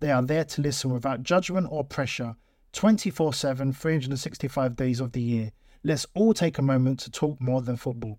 [0.00, 2.36] They are there to listen without judgment or pressure
[2.72, 5.52] 24 7, 365 days of the year.
[5.82, 8.18] Let's all take a moment to talk more than football.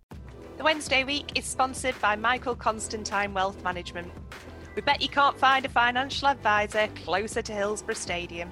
[0.57, 4.11] The Wednesday week is sponsored by Michael Constantine Wealth Management.
[4.75, 8.49] We bet you can't find a financial advisor closer to Hillsborough Stadium.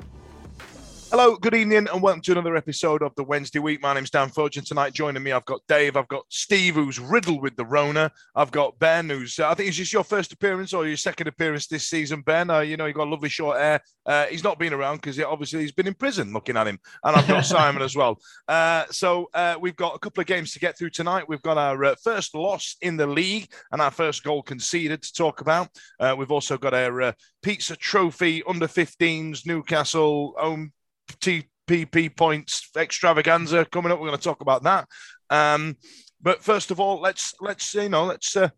[1.11, 3.79] Hello, good evening, and welcome to another episode of the Wednesday Week.
[3.79, 6.99] My name's Dan Fudge, and tonight joining me, I've got Dave, I've got Steve, who's
[6.99, 10.33] riddled with the Rona, I've got Ben, who's uh, I think it's just your first
[10.33, 12.21] appearance or your second appearance this season.
[12.21, 13.81] Ben, uh, you know, you've got lovely short hair.
[14.03, 16.33] Uh, he's not been around because obviously he's been in prison.
[16.33, 18.19] Looking at him, and I've got Simon as well.
[18.47, 21.29] Uh, so uh, we've got a couple of games to get through tonight.
[21.29, 25.13] We've got our uh, first loss in the league and our first goal conceded to
[25.13, 25.69] talk about.
[26.17, 30.73] we've also got our pizza trophy under 15s Newcastle home
[31.07, 33.99] TPP points extravaganza coming up.
[33.99, 34.87] We're going to talk about that.
[35.29, 35.77] Um,
[36.21, 38.35] but first of all, let's let's you know let's.
[38.35, 38.49] Uh,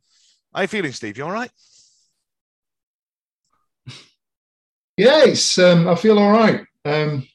[0.53, 1.17] how you feeling, Steve?
[1.17, 1.51] You all right?
[4.99, 5.59] Yes.
[5.59, 6.65] Um, I feel all right.
[6.83, 7.27] Um,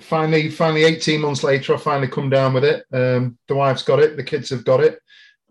[0.00, 2.86] finally, finally, eighteen months later, I finally come down with it.
[2.90, 4.16] Um, the wife's got it.
[4.16, 4.98] The kids have got it.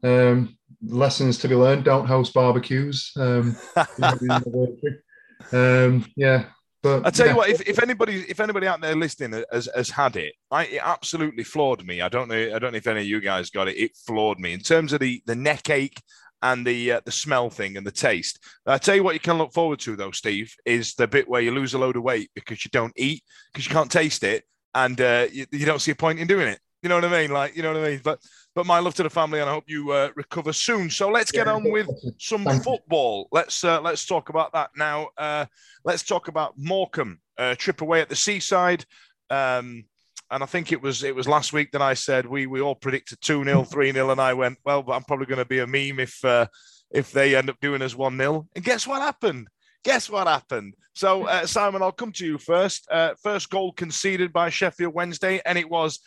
[0.01, 3.11] Um, lessons to be learned: don't host barbecues.
[3.15, 3.55] Um,
[5.51, 6.45] um, yeah,
[6.83, 7.33] but I tell yeah.
[7.33, 10.65] you what, if, if anybody if anybody out there listening has, has had it, I,
[10.65, 12.01] it absolutely floored me.
[12.01, 13.77] I don't know I don't know if any of you guys got it.
[13.77, 16.01] It floored me in terms of the the neck ache
[16.41, 18.39] and the uh, the smell thing and the taste.
[18.65, 21.41] I tell you what, you can look forward to though, Steve, is the bit where
[21.41, 24.43] you lose a load of weight because you don't eat because you can't taste it
[24.73, 26.59] and uh, you, you don't see a point in doing it.
[26.81, 27.31] You know what I mean?
[27.31, 28.01] Like, you know what I mean?
[28.03, 28.19] But
[28.53, 30.89] but my love to the family, and I hope you uh, recover soon.
[30.89, 31.87] So let's get on with
[32.19, 33.27] some football.
[33.31, 35.09] Let's uh, let's talk about that now.
[35.17, 35.45] Uh,
[35.85, 38.85] let's talk about Morecambe uh, trip away at the seaside.
[39.29, 39.85] Um,
[40.29, 42.75] and I think it was it was last week that I said we we all
[42.75, 45.59] predicted two 0 three 0 and I went well, but I'm probably going to be
[45.59, 46.47] a meme if uh,
[46.91, 49.47] if they end up doing us one 0 And guess what happened?
[49.83, 50.75] Guess what happened?
[50.93, 52.87] So uh, Simon, I'll come to you first.
[52.91, 55.99] Uh, first goal conceded by Sheffield Wednesday, and it was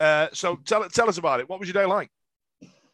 [0.00, 1.48] Uh, so tell tell us about it.
[1.48, 2.10] What was your day like?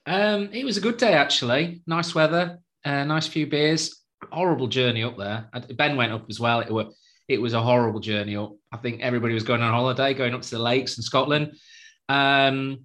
[0.06, 1.82] Um, it was a good day actually.
[1.86, 3.96] Nice weather, uh, nice few beers.
[4.30, 5.48] Horrible journey up there.
[5.76, 6.60] Ben went up as well.
[6.60, 6.94] It was
[7.28, 8.52] it was a horrible journey up.
[8.72, 11.52] I think everybody was going on holiday, going up to the lakes in Scotland.
[12.08, 12.80] Um,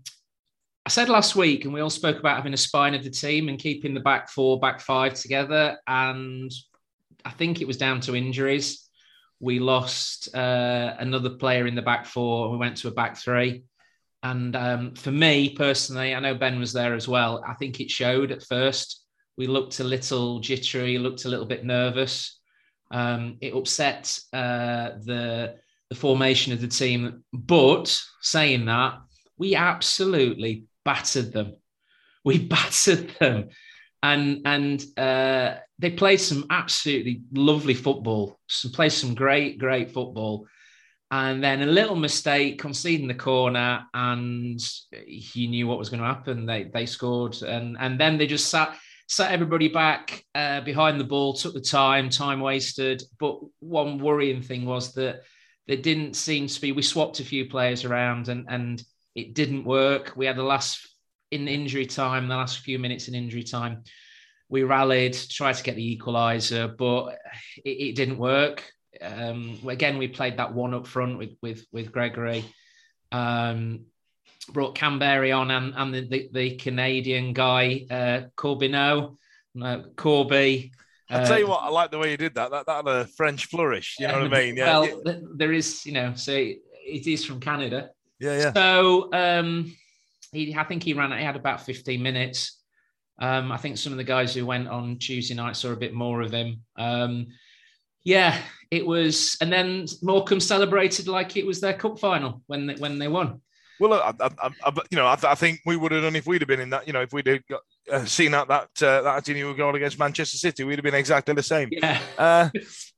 [0.86, 3.50] I said last week, and we all spoke about having a spine of the team
[3.50, 5.80] and keeping the back four, back five together.
[5.88, 6.52] And
[7.26, 8.85] I think it was down to injuries
[9.40, 12.52] we lost uh, another player in the back four.
[12.52, 13.64] We went to a back three.
[14.24, 17.44] And um, for me personally, I know Ben was there as well.
[17.48, 19.04] I think it showed at first.
[19.38, 22.40] We looked a little jittery, looked a little bit nervous.
[22.92, 25.56] Um, it upset uh, the
[25.90, 27.24] the formation of the team.
[27.32, 28.96] But saying that,
[29.38, 31.58] we absolutely battered them.
[32.24, 33.50] We battered them
[34.06, 38.40] and and uh, they played some absolutely lovely football.
[38.48, 40.48] Some played some great great football,
[41.10, 44.60] and then a little mistake, conceding the corner, and
[45.08, 46.46] he knew what was going to happen.
[46.46, 51.04] They they scored, and and then they just sat sat everybody back uh, behind the
[51.04, 53.04] ball, took the time, time wasted.
[53.20, 55.22] But one worrying thing was that
[55.68, 56.72] there didn't seem to be.
[56.72, 58.84] We swapped a few players around, and and
[59.16, 60.14] it didn't work.
[60.16, 60.95] We had the last
[61.32, 63.84] in injury time, the last few minutes in injury time,
[64.50, 67.18] we rallied, tried to get the equaliser, but
[67.64, 68.64] it, it didn't work.
[69.02, 72.46] Um, again, we played that one up front with with with Gregory,
[73.12, 73.86] Um,
[74.52, 79.18] brought Kamberi on and, and the, the, the Canadian guy, uh, Corbeanu,
[79.62, 80.72] uh, Corby.
[81.10, 82.52] I tell you what, I like the way you did that.
[82.52, 83.98] That that had a French flourish.
[84.00, 84.58] You know what I mean?
[84.58, 84.80] Yeah.
[84.80, 87.92] Well, there is, you know, so it is from Canada.
[88.20, 88.54] Yeah, yeah.
[88.54, 89.76] So um,
[90.36, 91.18] he, I think he ran.
[91.18, 92.62] He had about fifteen minutes.
[93.20, 95.94] Um, I think some of the guys who went on Tuesday night saw a bit
[95.94, 96.62] more of him.
[96.76, 97.28] Um,
[98.04, 98.38] yeah,
[98.70, 103.00] it was, and then Morecambe celebrated like it was their cup final when they, when
[103.00, 103.42] they won.
[103.80, 106.42] Well, I, I, I, you know, I, I, think we would have done if we'd
[106.42, 106.88] have been in that.
[106.88, 107.62] You know, if we'd have got,
[107.92, 111.34] uh, seen that that uh, that Atinio goal against Manchester City, we'd have been exactly
[111.34, 111.70] the same.
[111.72, 112.00] Yeah.
[112.18, 112.50] Uh,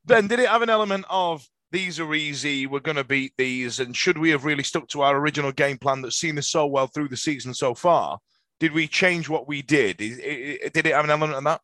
[0.05, 3.79] ben, did it have an element of these are easy, we're going to beat these,
[3.79, 6.65] and should we have really stuck to our original game plan that's seen us so
[6.65, 8.19] well through the season so far?
[8.59, 9.97] Did we change what we did?
[9.97, 11.61] Did it have an element of that?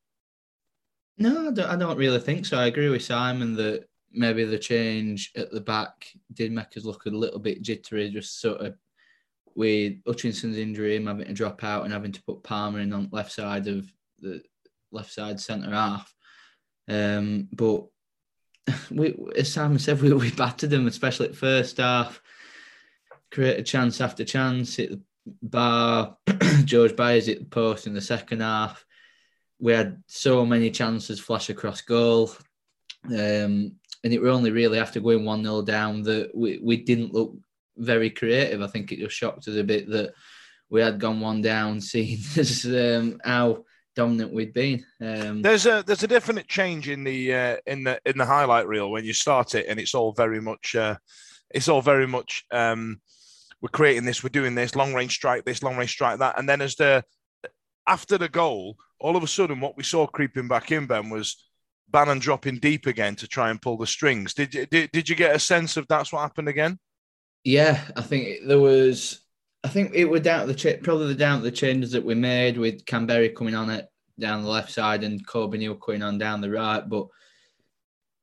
[1.17, 2.57] No, I don't, I don't really think so.
[2.57, 7.05] I agree with Simon that maybe the change at the back did make us look
[7.05, 8.75] a little bit jittery, just sort of
[9.55, 13.09] with Hutchinson's injury, him having to drop out and having to put Palmer in on
[13.11, 13.87] left side of
[14.19, 14.41] the
[14.91, 16.13] left side centre half.
[16.87, 17.85] Um, but
[18.91, 22.21] we, as Simon said, we, we battered them, especially at first half.
[23.31, 25.01] Created chance after chance, hit the
[25.41, 26.17] bar.
[26.65, 28.85] George Byers hit the post in the second half.
[29.59, 32.31] We had so many chances flash across goal.
[33.05, 37.13] Um, and it were only really after going 1 0 down that we, we didn't
[37.13, 37.35] look
[37.77, 38.61] very creative.
[38.61, 40.13] I think it just shocked us a bit that
[40.69, 44.83] we had gone one down, seeing as um, how dominant we'd been.
[45.01, 48.67] Um, there's a there's a definite change in the uh, in the in the highlight
[48.67, 50.95] reel when you start it, and it's all very much uh,
[51.49, 52.99] it's all very much um,
[53.61, 56.49] we're creating this, we're doing this, long range strike this, long range strike that, and
[56.49, 57.03] then as the
[57.87, 61.45] after the goal, all of a sudden what we saw creeping back in Ben was
[61.89, 64.33] Bannon dropping deep again to try and pull the strings.
[64.33, 66.79] Did you did, did you get a sense of that's what happened again?
[67.43, 69.22] Yeah, I think there was.
[69.63, 72.85] I think it was down the probably the down the changes that we made with
[72.85, 73.87] Kamberi coming on it
[74.19, 76.87] down the left side and Corbeanu coming on down the right.
[76.87, 77.07] But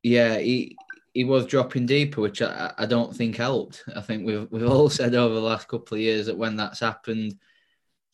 [0.03, 0.77] yeah, he
[1.15, 3.85] he was dropping deeper, which I, I don't think helped.
[3.95, 6.81] I think we've we've all said over the last couple of years that when that's
[6.81, 7.37] happened,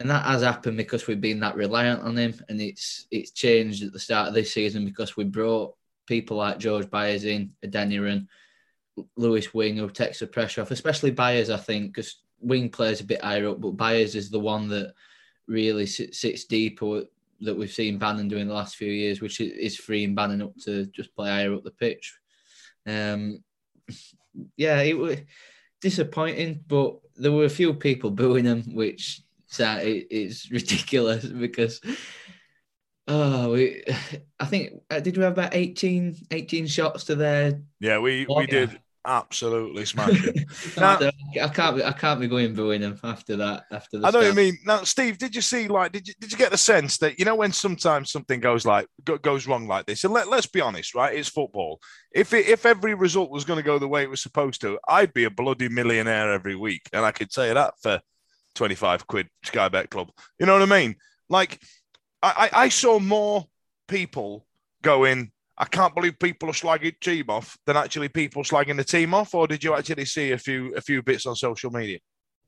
[0.01, 3.83] and that has happened because we've been that reliant on him, and it's it's changed
[3.83, 5.75] at the start of this season because we brought
[6.07, 8.29] people like George Byers in, Adeniran,
[9.17, 13.05] Lewis Wing who takes the pressure off, especially Byers, I think, because Wing plays a
[13.05, 14.95] bit higher up, but Byers is the one that
[15.47, 17.05] really sits, deep or
[17.41, 20.87] that we've seen Bannon doing the last few years, which is freeing Bannon up to
[20.87, 22.15] just play higher up the pitch.
[22.87, 23.43] Um,
[24.57, 25.19] yeah, it was
[25.81, 29.23] disappointing, but there were a few people booing him, which
[29.59, 31.81] is ridiculous because
[33.09, 33.85] Oh, we,
[34.41, 37.61] I think uh, did we have about 18, 18 shots to their?
[37.81, 40.45] Yeah, we we did absolutely smashing.
[40.77, 40.99] now,
[41.41, 43.65] I can't be, I can't be going booing them after that.
[43.71, 44.59] After the I know what you mean.
[44.67, 47.25] Now, Steve, did you see like did you did you get the sense that you
[47.25, 48.87] know when sometimes something goes like
[49.23, 50.05] goes wrong like this?
[50.05, 51.17] And let let's be honest, right?
[51.17, 51.81] It's football.
[52.13, 54.79] If it, if every result was going to go the way it was supposed to,
[54.89, 58.01] I'd be a bloody millionaire every week, and I could say that for
[58.55, 60.11] twenty five quid Sky Bet Club.
[60.39, 60.97] You know what I mean?
[61.29, 61.61] Like,
[62.23, 63.47] I I, I saw more
[63.89, 64.47] people
[64.83, 69.15] going I can't believe people are slagging team off than actually people slagging the team
[69.15, 69.35] off.
[69.35, 71.99] Or did you actually see a few a few bits on social media?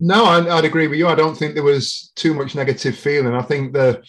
[0.00, 1.08] No, I, would agree with you.
[1.08, 3.34] I don't think there was too much negative feeling.
[3.34, 4.02] I think the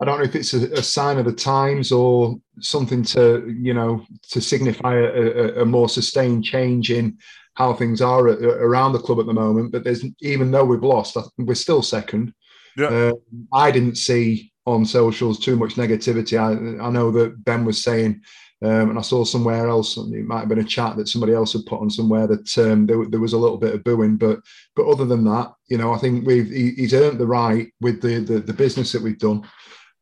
[0.00, 3.74] I don't know if it's a, a sign of the times or something to you
[3.74, 7.18] know to signify a, a, a more sustained change in
[7.54, 9.72] how things are around the club at the moment.
[9.72, 12.34] But there's even though we've lost, we're still second.
[12.76, 12.88] Yeah.
[12.88, 13.12] Uh,
[13.52, 16.38] I didn't see on socials too much negativity.
[16.38, 18.20] I, I know that Ben was saying,
[18.62, 21.52] um, and I saw somewhere else, it might have been a chat that somebody else
[21.52, 24.40] had put on somewhere that um, there, there, was a little bit of booing, but
[24.74, 28.00] but other than that, you know, I think we've he, he's earned the right with
[28.00, 29.46] the, the, the business that we've done,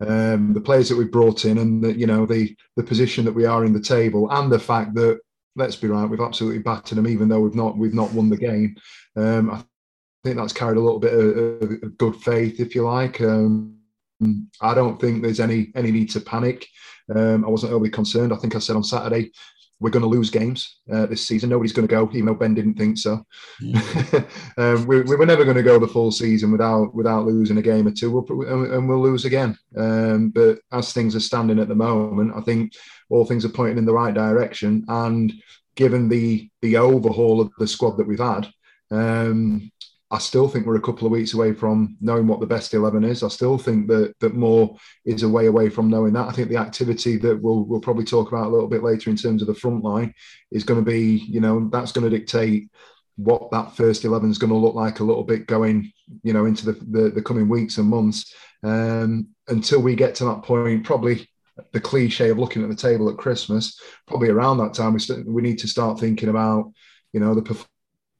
[0.06, 3.34] um, the players that we've brought in, and the, you know the the position that
[3.34, 5.18] we are in the table, and the fact that
[5.56, 8.36] let's be right, we've absolutely battered them, even though we've not we've not won the
[8.36, 8.76] game.
[9.16, 9.64] Um, I
[10.22, 13.20] think that's carried a little bit of, of good faith, if you like.
[13.20, 13.73] Um,
[14.60, 16.66] I don't think there's any any need to panic.
[17.14, 18.32] Um, I wasn't overly concerned.
[18.32, 19.30] I think I said on Saturday
[19.80, 21.50] we're going to lose games uh, this season.
[21.50, 23.24] Nobody's going to go, even though Ben didn't think so.
[23.60, 24.24] Mm.
[24.58, 27.62] um, we, we, were never going to go the full season without without losing a
[27.62, 29.58] game or two, we'll, and we'll lose again.
[29.76, 32.72] Um, but as things are standing at the moment, I think
[33.10, 34.84] all things are pointing in the right direction.
[34.88, 35.32] And
[35.74, 38.48] given the the overhaul of the squad that we've had,
[38.90, 39.70] um,
[40.14, 43.02] I still think we're a couple of weeks away from knowing what the best 11
[43.02, 43.24] is.
[43.24, 46.28] I still think that that more is a way away from knowing that.
[46.28, 49.16] I think the activity that we'll, we'll probably talk about a little bit later in
[49.16, 50.14] terms of the front line
[50.52, 52.70] is going to be, you know, that's going to dictate
[53.16, 55.92] what that first 11 is going to look like a little bit going,
[56.22, 58.32] you know, into the, the, the coming weeks and months.
[58.62, 61.28] Um, until we get to that point, probably
[61.72, 65.26] the cliche of looking at the table at Christmas, probably around that time, we, st-
[65.26, 66.72] we need to start thinking about,
[67.12, 67.66] you know, the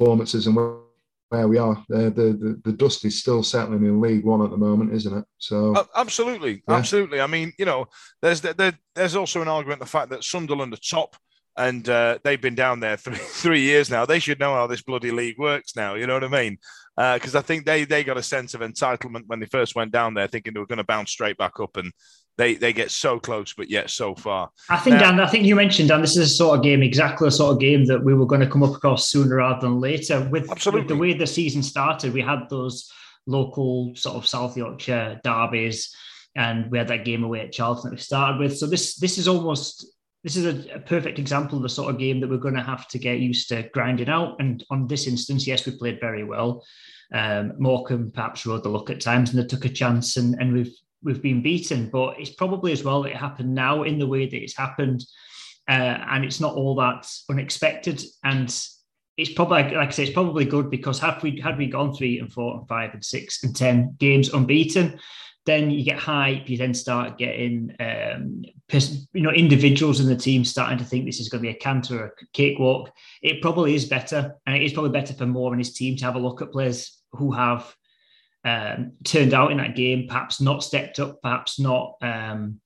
[0.00, 0.83] performances and where,
[1.30, 1.82] where we are.
[1.88, 5.24] The, the, the dust is still settling in League One at the moment, isn't it?
[5.38, 6.76] So Uh, absolutely, Yeah.
[6.76, 7.20] absolutely.
[7.20, 7.86] I mean, you know,
[8.22, 11.16] there's there, there's also an argument the fact that Sunderland are top.
[11.56, 14.04] And uh, they've been down there three, three years now.
[14.04, 15.94] They should know how this bloody league works now.
[15.94, 16.58] You know what I mean?
[16.96, 20.14] Because I think they they got a sense of entitlement when they first went down
[20.14, 21.92] there, thinking they were going to bounce straight back up, and
[22.36, 24.50] they they get so close, but yet so far.
[24.68, 27.26] I think, Dan, I think you mentioned, Dan, this is a sort of game, exactly
[27.26, 29.80] the sort of game that we were going to come up across sooner rather than
[29.80, 30.28] later.
[30.30, 32.90] With, with the way the season started, we had those
[33.26, 35.94] local sort of South Yorkshire derbies,
[36.36, 38.56] and we had that game away at Charlton that we started with.
[38.58, 39.86] So this this is almost
[40.24, 42.62] this is a, a perfect example of the sort of game that we're going to
[42.62, 44.36] have to get used to grinding out.
[44.40, 46.64] And on this instance, yes, we played very well.
[47.12, 50.52] Um, Morecambe perhaps rode the luck at times and they took a chance, and, and
[50.52, 50.74] we've
[51.04, 51.90] we've been beaten.
[51.90, 55.04] But it's probably as well that it happened now in the way that it's happened,
[55.68, 58.02] uh, and it's not all that unexpected.
[58.24, 58.48] And
[59.16, 62.18] it's probably like I say, it's probably good because had we had we gone three
[62.18, 64.98] and four and five and six and ten games unbeaten,
[65.46, 66.48] then you get hype.
[66.48, 68.44] You then start getting um,
[69.12, 71.58] you know individuals in the team starting to think this is going to be a
[71.58, 72.90] canter or a cakewalk.
[73.22, 76.04] It probably is better, and it is probably better for Moore and his team to
[76.04, 77.74] have a look at players who have
[78.44, 82.60] um, turned out in that game, perhaps not stepped up, perhaps not um,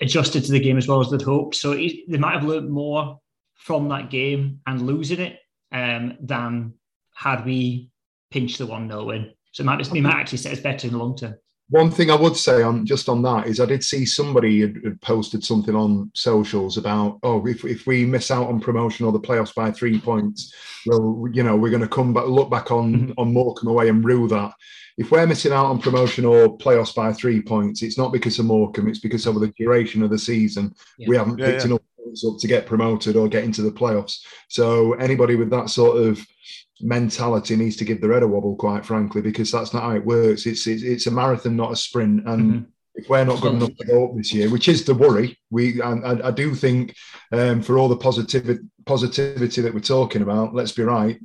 [0.00, 1.56] adjusted to the game as well as they'd hoped.
[1.56, 3.18] So it, they might have learned more
[3.54, 5.38] from that game and losing it
[5.72, 6.74] um, than
[7.14, 7.90] had we
[8.30, 9.32] pinched the 1 0 win.
[9.52, 11.34] So it might, it might actually set us better in the long term.
[11.70, 14.76] One thing I would say on just on that is I did see somebody had,
[14.84, 19.12] had posted something on socials about oh if, if we miss out on promotion or
[19.12, 20.54] the playoffs by three points,
[20.86, 23.12] well you know we're going to come back look back on mm-hmm.
[23.16, 24.52] on Morecambe away and rue that.
[24.96, 28.44] If we're missing out on promotion or playoffs by three points, it's not because of
[28.44, 30.72] Morecambe, it's because over the duration of the season
[31.08, 31.66] we haven't Yeah, picked yeah.
[31.66, 34.18] enough points up to get promoted or get into the playoffs.
[34.48, 36.24] So anybody with that sort of
[36.80, 40.04] mentality needs to give their head a wobble, quite frankly, because that's not how it
[40.04, 40.46] works.
[40.46, 42.26] It's it's, it's a marathon, not a sprint.
[42.26, 42.66] And Mhm.
[42.96, 45.80] if we're not good enough to go up this year, which is the worry, we
[45.80, 46.94] and, and I do think
[47.32, 51.18] um, for all the positivity positivity that we're talking about, let's be right,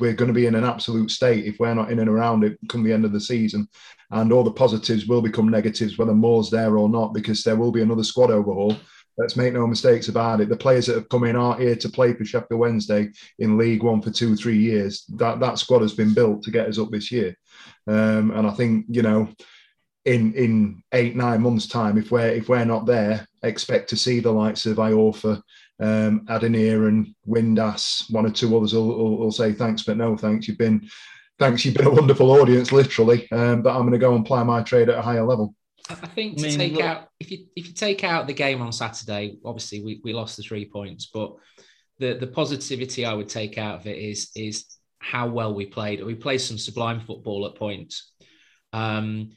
[0.00, 2.58] we're going to be in an absolute state if we're not in and around it
[2.68, 3.66] come the end of the season.
[4.10, 7.72] And all the positives will become negatives, whether Moore's there or not, because there will
[7.72, 8.76] be another squad overhaul.
[9.18, 10.48] Let's make no mistakes about it.
[10.48, 13.82] The players that have come in are here to play for Sheffield Wednesday in League
[13.82, 15.04] One for two, three years.
[15.16, 17.36] That that squad has been built to get us up this year.
[17.86, 19.28] Um, and I think you know,
[20.04, 24.20] in in eight nine months' time, if we're if we're not there, expect to see
[24.20, 25.40] the likes of Iorfa,
[25.80, 28.10] um, Adenir, and Windass.
[28.12, 30.46] One or two others will, will, will say thanks, but no thanks.
[30.46, 30.86] You've been
[31.38, 31.64] thanks.
[31.64, 33.30] You've been a wonderful audience, literally.
[33.32, 35.54] Um, but I'm going to go and play my trade at a higher level.
[35.88, 38.26] I I think I to mean, take look- out if you if you take out
[38.26, 41.34] the game on Saturday, obviously we, we lost the three points, but
[41.98, 44.66] the the positivity I would take out of it is is
[44.98, 46.02] how well we played.
[46.02, 48.12] We played some sublime football at points.
[48.72, 49.30] Um,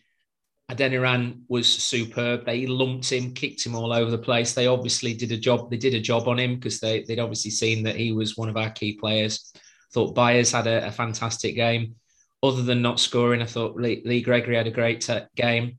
[0.71, 2.45] Adeniran was superb.
[2.45, 4.53] They lumped him, kicked him all over the place.
[4.53, 5.71] They obviously did a job.
[5.71, 8.49] They did a job on him because they they'd obviously seen that he was one
[8.49, 9.51] of our key players.
[9.93, 11.95] Thought Byers had a, a fantastic game.
[12.43, 15.78] Other than not scoring, I thought Lee, Lee Gregory had a great t- game.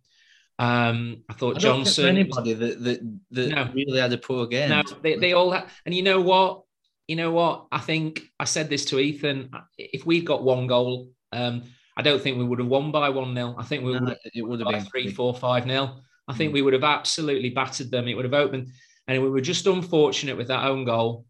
[0.61, 2.07] Um, I thought I don't Johnson.
[2.07, 3.71] anybody that that, that No.
[3.75, 4.69] really had a poor game.
[4.69, 5.73] No, they, they all have.
[5.87, 6.63] And you know what?
[7.09, 7.67] You know what?
[7.73, 9.51] I think I said this to Ethan.
[9.79, 11.63] If we'd got one goal, um,
[11.97, 13.55] I don't think we would have won by 1 0.
[13.59, 16.03] I think we No, would have it would have by been three, four, five nil.
[16.29, 16.55] I think Mm.
[16.55, 18.07] we would have absolutely battered them.
[18.07, 18.69] It would have opened,
[19.09, 21.25] and we were just unfortunate with that own goal.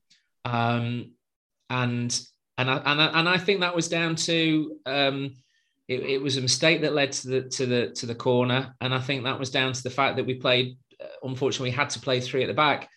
[0.44, 1.12] Um,
[1.70, 2.20] and
[2.58, 5.36] and I, and I, and I think that was down to um,
[5.92, 8.94] it, it was a mistake that led to the to the to the corner, and
[8.94, 10.66] I think that was down to the fact that we played.
[11.02, 12.88] uh, Unfortunately, we had to play three at the back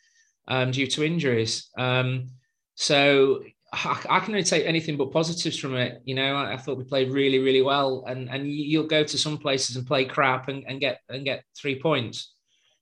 [0.47, 1.53] um, due to injuries.
[1.77, 2.29] Um,
[2.75, 6.01] so I, I can only take anything but positives from it.
[6.05, 9.03] You know, I, I thought we played really, really well, and and you- you'll go
[9.03, 12.33] to some places and play crap and, and get and get three points.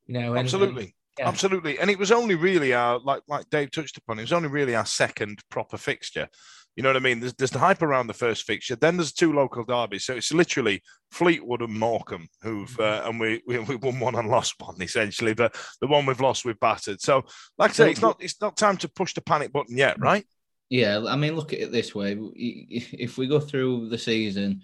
[0.07, 0.95] You know, and- and- Absolutely.
[1.19, 1.27] yeah.
[1.27, 1.79] Absolutely.
[1.79, 4.75] And it was only really our, like like Dave touched upon, it was only really
[4.75, 6.27] our second proper fixture.
[6.75, 7.19] You know what I mean?
[7.19, 8.77] There's, there's the hype around the first fixture.
[8.77, 10.05] Then there's two local derbies.
[10.05, 14.29] So it's literally Fleetwood and Morecambe who've, uh, and we, we we won one and
[14.29, 15.33] lost one essentially.
[15.33, 17.01] But the one we've lost, we've battered.
[17.01, 17.25] So,
[17.57, 20.25] like I say, it's not it's not time to push the panic button yet, right?
[20.69, 24.61] Yeah, I mean, look at it this way: if we go through the season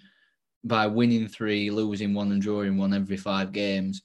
[0.64, 4.00] by winning three, losing one, and drawing one every five games,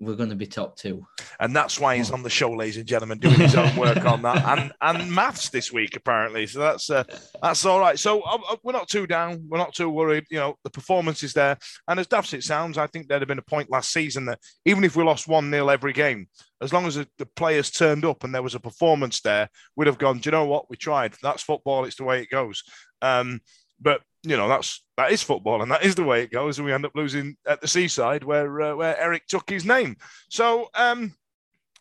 [0.00, 1.06] we're going to be top two.
[1.40, 4.22] And that's why he's on the show, ladies and gentlemen, doing his own work on
[4.22, 6.46] that and and maths this week apparently.
[6.46, 7.04] So that's uh,
[7.40, 7.98] that's all right.
[7.98, 9.46] So uh, uh, we're not too down.
[9.48, 10.24] We're not too worried.
[10.30, 11.56] You know, the performance is there.
[11.88, 14.26] And as daft as it sounds, I think there'd have been a point last season
[14.26, 16.28] that even if we lost one 0 every game,
[16.60, 19.86] as long as the, the players turned up and there was a performance there, we'd
[19.86, 20.18] have gone.
[20.18, 20.68] Do you know what?
[20.70, 21.14] We tried.
[21.22, 21.84] That's football.
[21.84, 22.64] It's the way it goes.
[23.00, 23.40] Um,
[23.80, 26.58] but you know that's that is football and that is the way it goes.
[26.58, 29.96] And we end up losing at the seaside where uh, where Eric took his name.
[30.28, 31.14] So um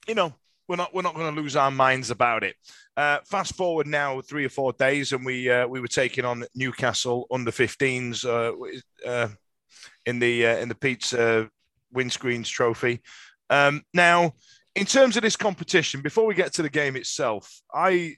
[0.08, 0.34] you know
[0.68, 2.56] we're not we're not going to lose our minds about it.
[2.96, 6.46] Uh, fast forward now three or four days and we uh, we were taking on
[6.56, 9.30] Newcastle under 15s uh, uh,
[10.06, 11.14] in the uh, in the Pete's
[11.94, 13.02] windscreens trophy.
[13.50, 14.34] Um, now
[14.76, 18.16] in terms of this competition before we get to the game itself I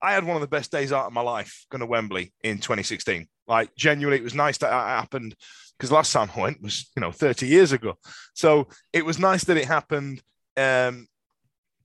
[0.00, 2.58] I had one of the best days out of my life going to Wembley in
[2.58, 3.28] 2016.
[3.46, 5.34] Like genuinely, it was nice that it happened
[5.76, 7.94] because last time I went was you know 30 years ago.
[8.34, 10.22] So it was nice that it happened
[10.56, 11.06] um,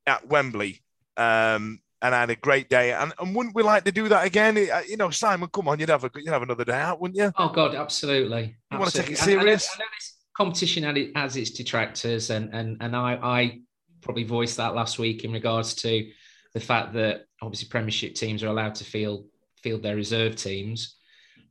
[0.06, 0.82] at Wembley.
[1.16, 2.94] Um, and I had a great day.
[2.94, 4.56] And, and wouldn't we like to do that again?
[4.88, 7.32] You know, Simon, come on, you'd have a you'd have another day out, wouldn't you?
[7.38, 8.56] Oh God, absolutely.
[8.72, 8.80] You absolutely.
[8.80, 9.70] want to take it serious?
[9.70, 13.60] I, I, know, I know this competition has its detractors, and and and I I
[14.02, 16.08] probably voiced that last week in regards to
[16.54, 19.26] the fact that obviously Premiership teams are allowed to field
[19.62, 20.96] field their reserve teams.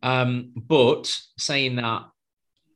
[0.03, 2.05] Um, but saying that,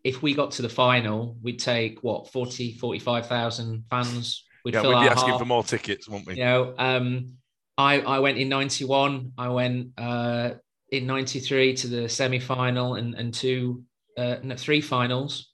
[0.03, 4.45] if we got to the final, we'd take what 40, 45,000 fans.
[4.65, 6.37] We'd, yeah, we'd be asking for more tickets, wouldn't we?
[6.37, 7.35] You know, um,
[7.77, 9.33] I, I went in 91.
[9.37, 10.51] I went uh,
[10.91, 13.85] in 93 to the semi final and, and two,
[14.17, 15.53] uh, no, three finals.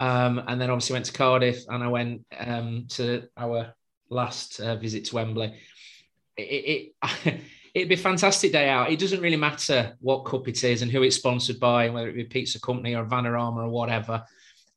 [0.00, 3.74] Um, and then obviously went to Cardiff and I went um, to our
[4.10, 5.54] last uh, visit to Wembley
[6.36, 6.92] it,
[7.24, 7.40] it
[7.74, 8.90] it'd be a fantastic day out.
[8.90, 12.14] It doesn't really matter what cup it is and who it's sponsored by, whether it
[12.14, 14.24] be Pizza Company or Vanarama or whatever.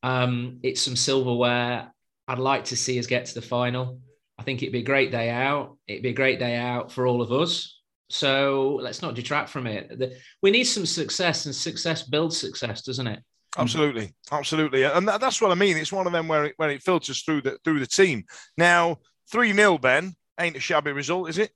[0.02, 1.92] Um, it's some silverware.
[2.28, 4.00] I'd like to see us get to the final.
[4.38, 5.76] I think it'd be a great day out.
[5.86, 7.80] It'd be a great day out for all of us.
[8.08, 10.18] So let's not detract from it.
[10.42, 13.20] We need some success, and success builds success, doesn't it?
[13.58, 15.76] Absolutely, absolutely, and that's what I mean.
[15.76, 18.24] It's one of them where it, where it filters through the through the team.
[18.56, 18.98] Now
[19.32, 21.50] three 0 Ben ain't a shabby result, is it?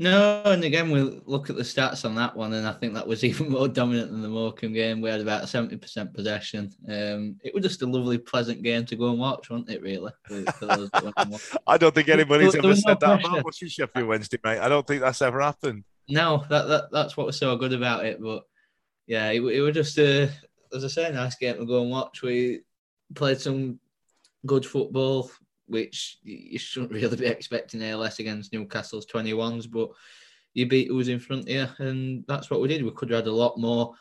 [0.00, 3.06] No, and again, we look at the stats on that one, and I think that
[3.06, 5.02] was even more dominant than the Morecambe game.
[5.02, 6.72] We had about 70% possession.
[6.88, 10.10] Um, it was just a lovely, pleasant game to go and watch, wasn't it, really?
[11.66, 14.60] I don't think anybody's ever said no that about watching Sheffield Wednesday, mate.
[14.60, 15.84] I don't think that's ever happened.
[16.08, 18.22] No, that, that that's what was so good about it.
[18.22, 18.44] But
[19.06, 20.30] yeah, it, it was just, a,
[20.74, 22.22] as I say, a nice game to go and watch.
[22.22, 22.62] We
[23.14, 23.78] played some
[24.46, 25.30] good football
[25.70, 29.90] which you shouldn't really be expecting ALS against Newcastle's 21s, but
[30.54, 32.84] you beat who was in front of you, and that's what we did.
[32.84, 33.94] We could have had a lot more.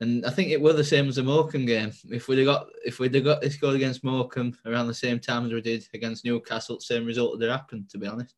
[0.00, 1.90] And I think it were the same as the Morecambe game.
[2.10, 5.18] If we'd have got if we'd have got this goal against Morecambe around the same
[5.18, 8.34] time as we did against Newcastle, same result would have happened, to be honest.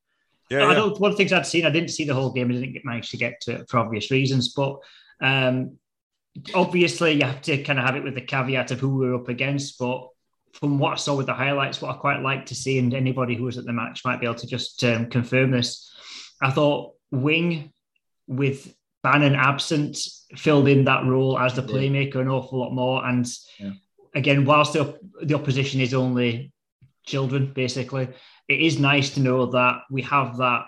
[0.51, 0.99] Yeah, I don't.
[1.01, 2.51] One of the things I'd seen, I didn't see the whole game.
[2.51, 4.79] I didn't manage to get to it for obvious reasons, but
[5.21, 5.77] um,
[6.55, 9.29] obviously you have to kind of have it with the caveat of who we're up
[9.29, 9.79] against.
[9.79, 10.09] But
[10.55, 13.35] from what I saw with the highlights, what I quite like to see, and anybody
[13.37, 15.93] who was at the match might be able to just um, confirm this.
[16.41, 17.73] I thought Wing
[18.27, 19.99] with Bannon absent
[20.37, 23.05] filled in that role as the playmaker an awful lot more.
[23.07, 23.27] And
[23.59, 23.73] yeah.
[24.15, 26.53] again, whilst the, the opposition is only
[27.07, 28.09] children, basically,
[28.49, 30.67] it is nice to know that we have that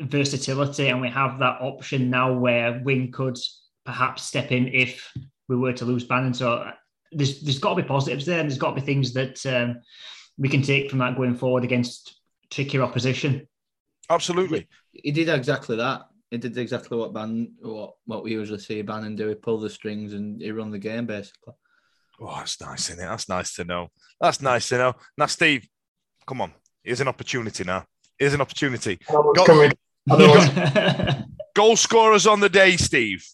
[0.00, 3.38] versatility and we have that option now where Wing could
[3.84, 5.12] perhaps step in if
[5.48, 6.34] we were to lose Bannon.
[6.34, 6.70] So
[7.12, 9.80] there's there's got to be positives there, and there's got to be things that um,
[10.38, 12.20] we can take from that going forward against
[12.50, 13.46] trickier opposition.
[14.10, 16.02] Absolutely, he did exactly that.
[16.30, 19.28] He did exactly what Ban what what we usually see Bannon do.
[19.28, 21.54] He pull the strings and he run the game basically.
[22.20, 23.06] Oh, that's nice, isn't it?
[23.06, 23.88] That's nice to know.
[24.20, 24.94] That's nice to know.
[25.18, 25.66] Now, Steve,
[26.26, 26.52] come on.
[26.82, 27.84] Here's an opportunity now.
[28.18, 28.98] Here's an opportunity.
[29.10, 29.34] Goal,
[31.54, 33.24] goal scorers on the day, Steve.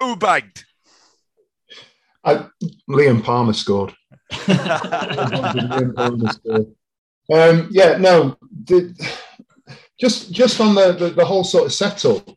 [0.00, 0.64] Who bagged?
[2.24, 2.46] I,
[2.88, 3.94] Liam Palmer scored.
[4.32, 6.66] Liam Palmer scored.
[7.30, 8.94] Um, yeah, no, the,
[10.00, 12.28] just just on the, the, the whole sort of setup.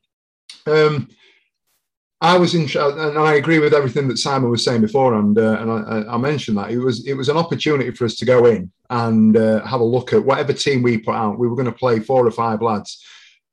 [0.68, 1.08] Um,
[2.24, 5.58] I was in, and I agree with everything that Simon was saying before, and uh,
[5.60, 8.46] and I, I, mentioned that it was it was an opportunity for us to go
[8.46, 11.40] in and uh, have a look at whatever team we put out.
[11.40, 13.04] We were going to play four or five lads,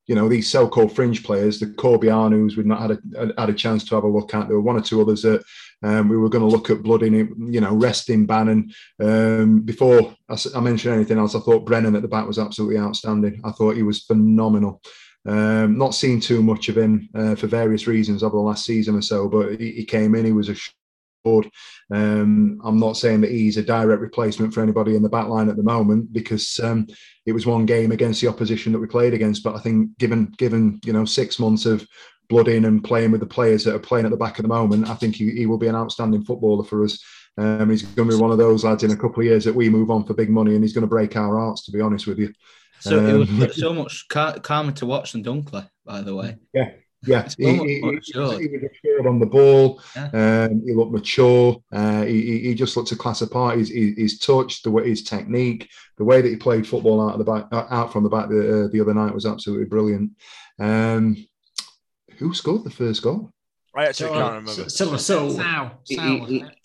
[0.06, 3.84] you know, these so-called fringe players, the Corbeanus, we've not had a had a chance
[3.84, 4.48] to have a look at.
[4.48, 5.42] There were one or two others that
[5.82, 8.72] um, we were going to look at blood blooding, you know, resting Bannon.
[9.00, 13.40] Um, before I, mentioned anything else, I thought Brennan at the back was absolutely outstanding.
[13.44, 14.80] I thought he was phenomenal.
[15.26, 18.96] Um, not seen too much of him uh, for various reasons over the last season
[18.96, 20.56] or so, but he, he came in, he was a
[21.92, 25.48] Um, I'm not saying that he's a direct replacement for anybody in the back line
[25.50, 26.86] at the moment because um,
[27.26, 29.42] it was one game against the opposition that we played against.
[29.42, 31.86] But I think given given you know six months of
[32.28, 34.48] blood in and playing with the players that are playing at the back at the
[34.48, 37.02] moment, I think he, he will be an outstanding footballer for us.
[37.36, 39.54] Um, he's going to be one of those lads in a couple of years that
[39.54, 41.64] we move on for big money, and he's going to break our hearts.
[41.64, 42.32] To be honest with you.
[42.80, 46.36] So um, it was so much calmer to watch than Dunkley, by the way.
[46.52, 46.70] Yeah,
[47.06, 49.80] yeah, he, he, he, was assured on the ball.
[49.94, 50.48] Yeah.
[50.50, 51.62] Um, he looked mature.
[51.72, 53.58] Uh, he, he just looked a class apart.
[53.58, 57.24] His, his touch, the way his technique, the way that he played football out of
[57.24, 60.12] the back, out from the back the, uh, the other night was absolutely brilliant.
[60.58, 61.16] Um,
[62.18, 63.30] who scored the first goal?
[63.78, 64.68] I actually can't remember.
[64.68, 65.36] Sylla Sow.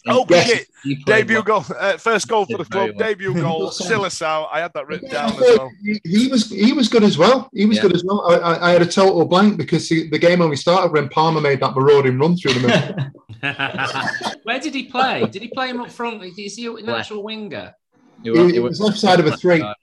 [0.08, 0.68] Oh shit!
[1.06, 1.44] Debut well.
[1.44, 2.92] goal, uh, first goal for the club.
[2.96, 3.08] Well.
[3.08, 4.48] Debut goal, Sylla Sow.
[4.52, 5.72] I had that written down as well.
[5.84, 7.50] He, he, was he was good as well.
[7.54, 7.84] He was yeah.
[7.84, 8.22] good as well.
[8.32, 11.60] I, I, had a total blank because the, the, game only started when Palmer made
[11.60, 14.39] that marauding run through the middle.
[14.44, 15.28] Where did he play?
[15.28, 16.24] Did he play him up front?
[16.24, 17.76] Is he an actual winger?
[18.24, 19.62] He, he was left side of a three.
[19.62, 19.78] Right.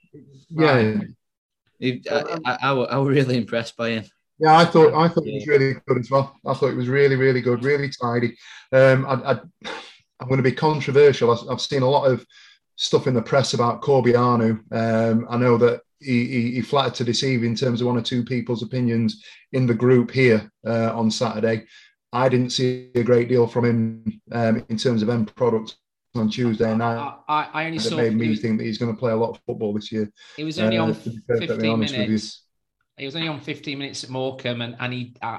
[0.50, 1.00] Yeah.
[1.78, 4.04] He, I, I, I, I was really impressed by him.
[4.40, 6.34] Yeah, I thought I thought it was really good as well.
[6.46, 8.36] I thought it was really, really good, really tidy.
[8.72, 9.40] Um, I, I,
[10.22, 11.30] am going to be controversial.
[11.30, 12.24] I've, I've, seen a lot of
[12.76, 14.60] stuff in the press about Corbeanu.
[14.72, 18.02] Um, I know that he, he, he, flattered to deceive in terms of one or
[18.02, 19.22] two people's opinions
[19.52, 21.66] in the group here uh, on Saturday.
[22.10, 25.76] I didn't see a great deal from him um, in terms of end products
[26.14, 27.14] on Tuesday night.
[27.28, 27.96] I, I only saw.
[27.96, 30.10] made me was, think that he's going to play a lot of football this year.
[30.38, 32.44] He was only uh, on 15 minutes
[33.00, 35.38] he was only on 15 minutes at Morecambe, and, and he, uh,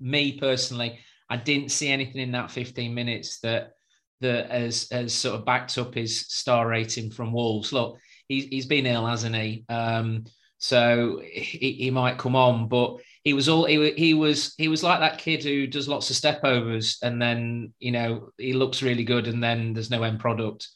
[0.00, 3.72] me personally, I didn't see anything in that 15 minutes that
[4.20, 7.74] that has, has sort of backed up his star rating from Wolves.
[7.74, 9.66] Look, he's, he's been ill, hasn't he?
[9.68, 10.24] Um,
[10.56, 14.82] so he, he might come on, but he was all he, he was he was
[14.82, 19.04] like that kid who does lots of stepovers and then you know he looks really
[19.04, 20.68] good and then there's no end product.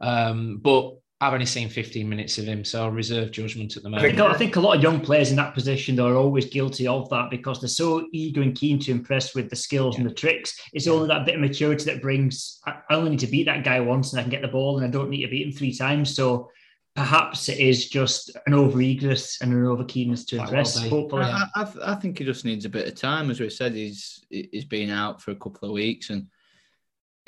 [0.00, 3.90] Um, but I've only seen 15 minutes of him, so I'll reserve judgment at the
[3.90, 4.04] moment.
[4.04, 6.86] I think, I think a lot of young players in that position are always guilty
[6.86, 10.02] of that because they're so eager and keen to impress with the skills yeah.
[10.02, 10.60] and the tricks.
[10.72, 10.92] It's yeah.
[10.92, 14.12] only that bit of maturity that brings, I only need to beat that guy once
[14.12, 16.14] and I can get the ball and I don't need to beat him three times.
[16.14, 16.50] So
[16.94, 20.80] perhaps it is just an over eagerness and an over keenness to impress.
[20.80, 23.30] Well hopefully, I, I, I, think he just needs a bit of time.
[23.30, 26.26] As we said, he's he's been out for a couple of weeks and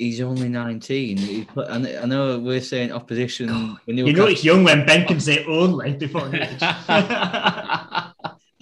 [0.01, 1.17] he's only 19.
[1.17, 3.77] He, and I know we're saying opposition.
[3.85, 6.29] you know, it's young when Ben can say only before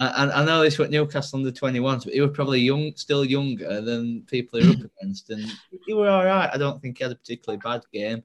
[0.02, 3.80] I, I know this what Newcastle under 21s, but he was probably young, still younger
[3.80, 5.30] than people are up against.
[5.30, 5.46] And
[5.86, 6.50] he were all right.
[6.52, 8.22] I don't think he had a particularly bad game,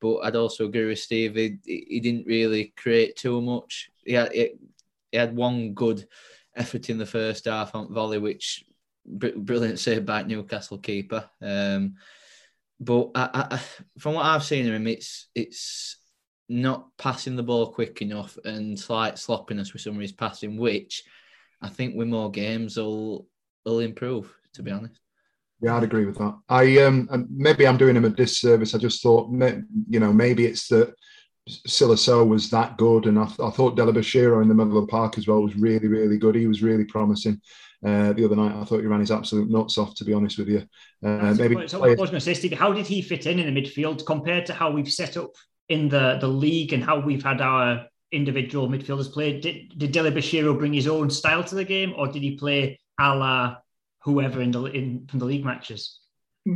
[0.00, 1.36] but I'd also agree with Steve.
[1.36, 3.90] He, he didn't really create too much.
[4.04, 4.52] He had, he,
[5.12, 6.06] he had one good
[6.56, 8.64] effort in the first half on volley, which
[9.06, 11.24] brilliant save by Newcastle keeper.
[11.42, 11.96] Um,
[12.80, 13.60] but I, I,
[13.98, 15.96] from what I've seen of him, it's it's
[16.48, 21.04] not passing the ball quick enough and slight sloppiness with some of his passing, which
[21.62, 23.26] I think with more games will
[23.64, 24.34] will improve.
[24.54, 24.98] To be honest.
[25.60, 26.36] Yeah, I'd agree with that.
[26.48, 28.74] I um maybe I'm doing him a disservice.
[28.74, 30.94] I just thought, you know, maybe it's that
[31.48, 34.90] Sylla Sow was that good, and I, I thought Dele-Bashiru in the middle of the
[34.90, 36.34] park as well was really, really good.
[36.34, 37.40] He was really promising
[37.84, 38.54] uh, the other night.
[38.54, 40.62] I thought he ran his absolute nuts off, to be honest with you.
[41.04, 43.52] Uh, maybe so I was going to say, Steve, how did he fit in in
[43.52, 45.30] the midfield compared to how we've set up
[45.68, 49.40] in the, the league and how we've had our individual midfielders play?
[49.40, 53.14] Did, did Dele-Bashiru bring his own style to the game, or did he play a
[53.14, 53.56] la
[54.02, 55.99] whoever in the in from the league matches?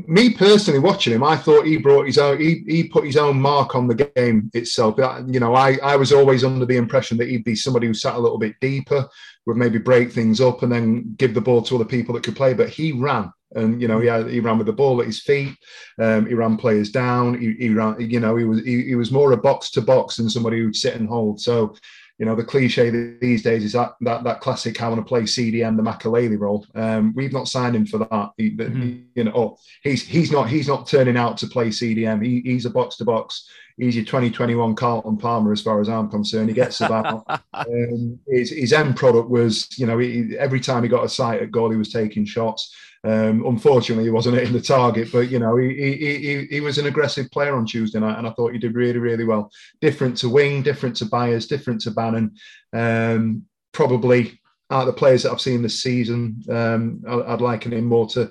[0.07, 3.41] Me personally watching him, I thought he brought his own, he, he put his own
[3.41, 4.97] mark on the game itself.
[4.99, 8.17] You know, I, I was always under the impression that he'd be somebody who sat
[8.17, 9.09] a little bit deeper,
[9.47, 12.37] would maybe break things up and then give the ball to other people that could
[12.37, 12.55] play.
[12.55, 15.23] But he ran, and you know, he had, he ran with the ball at his
[15.23, 15.57] feet.
[16.01, 17.39] Um, he ran players down.
[17.39, 20.17] He, he ran, you know, he was he, he was more a box to box
[20.17, 21.41] than somebody who'd sit and hold.
[21.41, 21.77] So
[22.19, 25.23] you know, the cliche these days is that that, that classic I want to play
[25.23, 26.65] CDM the Makelele role.
[26.75, 28.31] Um, we've not signed him for that.
[28.37, 29.01] He, mm-hmm.
[29.15, 32.25] You know, oh, he's he's not he's not turning out to play CDM.
[32.25, 33.49] He, he's a box to box.
[33.77, 36.49] He's your 2021 Carlton Palmer, as far as I'm concerned.
[36.49, 37.25] He gets about.
[37.55, 41.43] um, his, his end product was, you know, he, every time he got a sight
[41.43, 42.75] at goal, he was taking shots.
[43.05, 46.79] Um, unfortunately, he wasn't hitting the target, but you know, he, he, he, he was
[46.79, 49.51] an aggressive player on Tuesday night, and I thought he did really, really well.
[49.81, 52.35] Different to Wing, different to Byers, different to Bannon.
[52.73, 57.75] Um, probably out of the players that I've seen this season, um, I, would liken
[57.75, 58.23] him more to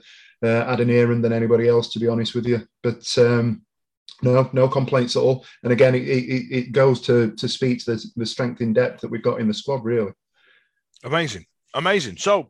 [0.41, 2.67] uh, Adeniran than anybody else, to be honest with you.
[2.82, 3.62] But um,
[4.21, 5.45] no, no complaints at all.
[5.63, 9.02] And again, it, it, it goes to to speak to the, the strength in depth
[9.02, 10.12] that we've got in the squad, really.
[11.04, 12.17] Amazing, amazing.
[12.17, 12.49] So.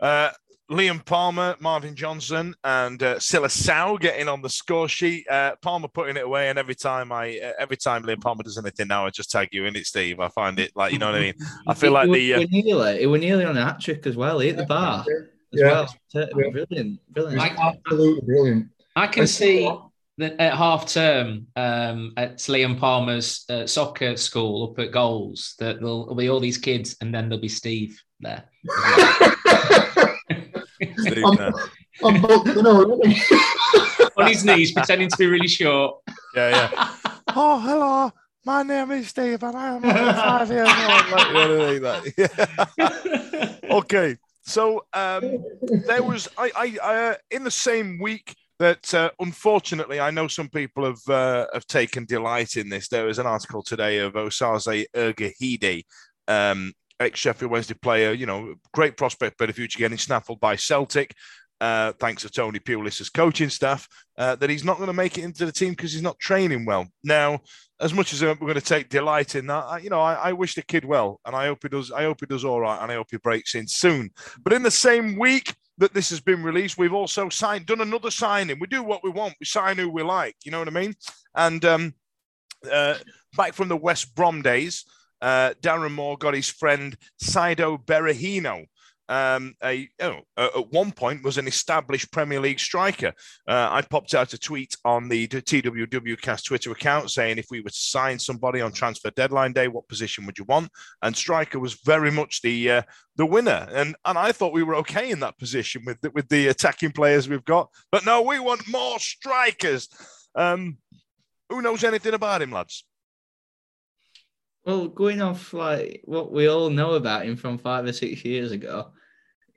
[0.00, 0.30] Uh,
[0.70, 5.28] Liam Palmer, Marvin Johnson, and uh, Sylla Silasau getting on the score sheet.
[5.28, 8.56] Uh, Palmer putting it away, and every time I, uh, every time Liam Palmer does
[8.56, 10.18] anything now, I just tag you in it, Steve.
[10.18, 11.34] I find it like you know what I mean.
[11.66, 13.80] I feel like it, the uh, It were nearly, it were nearly on a hat
[13.80, 14.38] trick as well.
[14.38, 15.86] He hit the bar as Yeah.
[16.14, 16.30] well.
[16.32, 17.38] Brilliant, brilliant.
[17.38, 18.68] Like- Absolutely brilliant.
[18.96, 19.68] I can see
[20.18, 25.80] that at half term um, at Liam Palmer's uh, soccer school up at Goals that
[25.80, 28.44] there'll, there'll be all these kids and then there'll be Steve there.
[30.98, 31.54] Steve, I'm,
[32.04, 33.00] I'm both, you know,
[34.16, 35.96] On his knees, pretending to be really short.
[36.34, 36.94] yeah, yeah.
[37.36, 38.12] oh, hello.
[38.44, 41.10] My name is Steve, and I am five years old.
[41.12, 41.82] Like, you know what I mean?
[41.82, 42.14] Like,
[42.88, 43.56] yeah.
[43.76, 45.44] okay, so um,
[45.86, 50.28] there was I, I, I uh, in the same week that uh, unfortunately I know
[50.28, 52.88] some people have uh, have taken delight in this.
[52.88, 55.84] There was an article today of Osaze Urhoghide,
[56.28, 58.12] um, ex Sheffield Wednesday player.
[58.12, 61.14] You know, great prospect, but a future getting snaffled by Celtic.
[61.60, 63.86] Uh, thanks to Tony Pulis' coaching staff,
[64.18, 66.64] uh, that he's not going to make it into the team because he's not training
[66.64, 66.88] well.
[67.04, 67.38] Now,
[67.80, 70.32] as much as we're going to take delight in that, I, you know, I, I
[70.32, 71.92] wish the kid well, and I hope he does.
[71.92, 74.10] I hope he does all right, and I hope he breaks in soon.
[74.42, 78.12] But in the same week that this has been released, we've also signed, done another
[78.12, 78.60] signing.
[78.60, 79.34] We do what we want.
[79.40, 80.36] We sign who we like.
[80.44, 80.94] You know what I mean?
[81.34, 81.94] And um,
[82.70, 82.98] uh,
[83.36, 84.84] back from the West Brom days,
[85.20, 88.66] uh, Darren Moore got his friend Saido Berahino.
[89.12, 93.12] Um, a, oh, uh, at one point was an established Premier League striker.
[93.46, 97.68] Uh, I popped out a tweet on the TWWcast Twitter account saying if we were
[97.68, 100.70] to sign somebody on transfer deadline day, what position would you want?
[101.02, 102.82] And striker was very much the uh,
[103.16, 106.30] the winner, and and I thought we were okay in that position with the, with
[106.30, 107.68] the attacking players we've got.
[107.90, 109.90] But no, we want more strikers.
[110.34, 110.78] Um,
[111.50, 112.86] who knows anything about him, lads?
[114.64, 118.52] Well, going off like what we all know about him from five or six years
[118.52, 118.92] ago,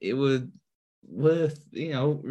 [0.06, 0.42] it was
[1.08, 2.24] worth, you know,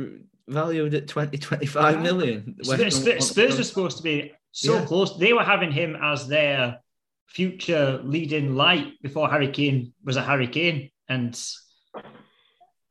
[0.49, 2.57] valued at 20, 25 million.
[2.67, 4.85] West Spurs, Brom- Spurs, Spurs are supposed to be so Yeah.
[4.87, 5.19] close.
[5.19, 6.81] They were having him as their
[7.27, 11.35] future leading light before Harry Kane was a Harry Kane, and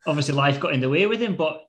[0.05, 1.35] obviously life got in the way with him.
[1.35, 1.61] But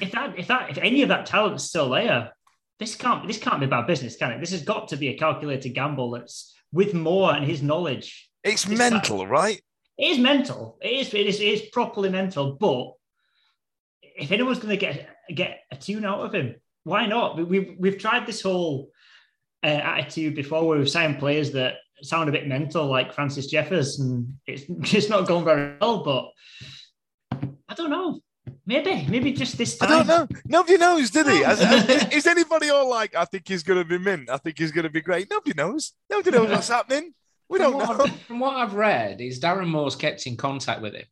[0.00, 2.32] if that, if that, if any of that talent's still there,
[2.78, 4.40] this can't this can't be bad business, can it?
[4.40, 6.10] This has got to be a calculated gamble.
[6.12, 8.28] That's with more and his knowledge.
[8.44, 9.60] It's It's mental, right?
[9.98, 10.78] It is mental.
[10.82, 11.14] It is.
[11.14, 11.40] It is.
[11.40, 12.54] It is properly mental.
[12.54, 12.92] But
[14.02, 17.36] if anyone's going to get get a tune out of him, why not?
[17.36, 18.90] We- We've we've tried this whole
[19.62, 23.98] uh, attitude before, where we've signed players that sound a bit mental, like Francis Jeffers,
[24.00, 26.04] and it's it's not gone very well.
[26.04, 26.30] But
[27.68, 28.20] I don't know.
[28.68, 29.90] Maybe, maybe just this time.
[29.92, 30.38] I don't know.
[30.44, 31.38] Nobody knows, did he?
[32.16, 34.28] Is anybody all like, I think he's going to be mint.
[34.28, 35.28] I think he's going to be great.
[35.30, 35.92] Nobody knows.
[36.10, 37.12] Nobody knows what's happening.
[37.48, 38.04] We From don't what know.
[38.04, 41.04] I've- from what I've read, is Darren Moore's kept in contact with him,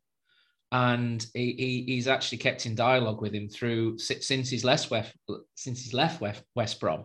[0.73, 5.13] and he, he he's actually kept in dialogue with him through since he's left West
[5.55, 7.05] since he's left West, West Brom.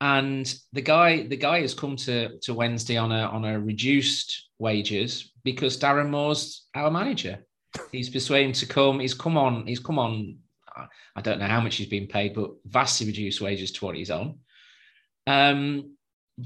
[0.00, 4.48] And the guy the guy has come to to Wednesday on a on a reduced
[4.58, 7.44] wages because Darren Moore's our manager.
[7.92, 9.00] He's persuaded him to come.
[9.00, 9.66] He's come on.
[9.66, 10.38] He's come on.
[10.74, 13.96] I- I don't know how much he's been paid, but vastly reduced wages to what
[13.96, 14.38] he's on.
[15.26, 15.96] Um,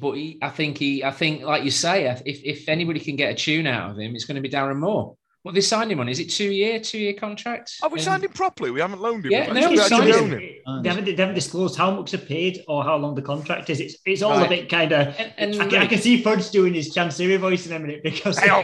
[0.00, 3.30] but he, I think he, I think, like you say, if if anybody can get
[3.32, 5.16] a tune out of him, it's going to be Darren Moore.
[5.42, 6.08] What they signed him on?
[6.08, 7.74] Is it two year, two year contract?
[7.82, 8.70] Have we Um, signed him properly?
[8.70, 9.32] We haven't loaned him.
[9.32, 10.82] Yeah, We've no, we actually signed owned him.
[10.82, 13.78] They haven't, they haven't disclosed how much they're paid or how long the contract is.
[13.78, 15.14] It's it's all a bit kind of.
[15.18, 18.02] And, and I can, I can see Fudge doing his Chancery voice in a minute
[18.02, 18.38] because.
[18.38, 18.62] Hey, oh,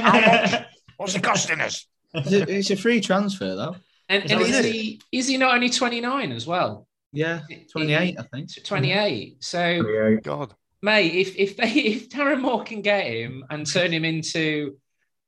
[0.00, 0.64] how much?
[0.96, 1.86] What's it costing us?
[2.14, 3.76] It's a, it's a free transfer though.
[4.08, 6.46] and, Is and that is what it he is he not only twenty nine as
[6.46, 6.85] well?
[7.12, 7.40] Yeah,
[7.72, 8.64] 28, I think.
[8.64, 9.42] Twenty eight.
[9.42, 10.54] So, God.
[10.82, 14.76] mate, if if they if Darren Moore can get him and turn him into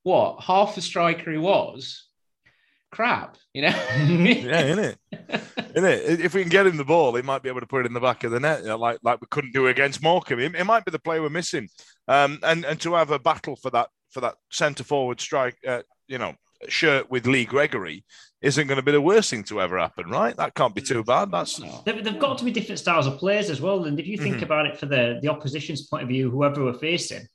[0.02, 2.08] what half the striker he was,
[2.90, 3.68] crap, you know.
[3.98, 4.98] Yeah, in it.
[5.76, 6.20] In it.
[6.20, 7.92] If we can get him the ball, he might be able to put it in
[7.92, 10.40] the back of the net, you know, like like we couldn't do against Morecambe.
[10.40, 11.68] It, it might be the player we're missing.
[12.08, 15.82] Um, and and to have a battle for that for that centre forward strike, uh,
[16.08, 16.34] you know,
[16.68, 18.04] shirt with Lee Gregory
[18.40, 20.36] isn't going to be the worst thing to ever happen, right?
[20.36, 21.30] That can't be too bad.
[21.30, 21.60] That's.
[21.84, 23.84] They've, they've got to be different styles of players as well.
[23.84, 24.42] And if you think Mhm.
[24.42, 27.26] about it for the, the opposition's point of view, whoever we're facing,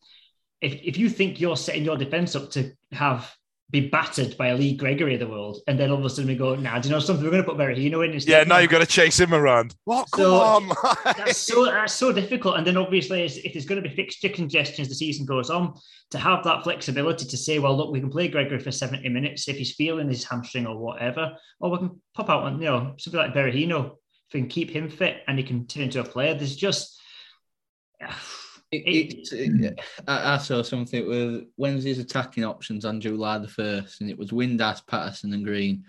[0.62, 3.34] if, if you think you're setting your defense up to have
[3.74, 6.28] be battered by a Lee Gregory of the world, and then all of a sudden
[6.28, 7.26] we go, nah, do you know something?
[7.26, 8.32] We're going to put Berahino in instead.
[8.32, 8.44] yeah.
[8.44, 9.74] Now you've got to chase him around.
[9.86, 10.10] What?
[10.12, 10.72] Come So- on.
[11.18, 12.56] that's so that's so difficult.
[12.58, 15.74] And then obviously, if there's going to be fixture congestion as the season goes on,
[16.12, 19.48] to have that flexibility to say, well, look, we can play Gregory for 70 minutes
[19.50, 22.94] if he's feeling his hamstring or whatever, or we can pop out on you know
[23.00, 23.96] something like Berahino
[24.30, 26.36] if we can keep him fit and he can turn into a player.
[26.36, 27.00] There's just
[28.74, 34.10] It, it, I, I saw something with Wednesday's attacking options on July the first, and
[34.10, 35.84] it was Windass, Patterson, and Green.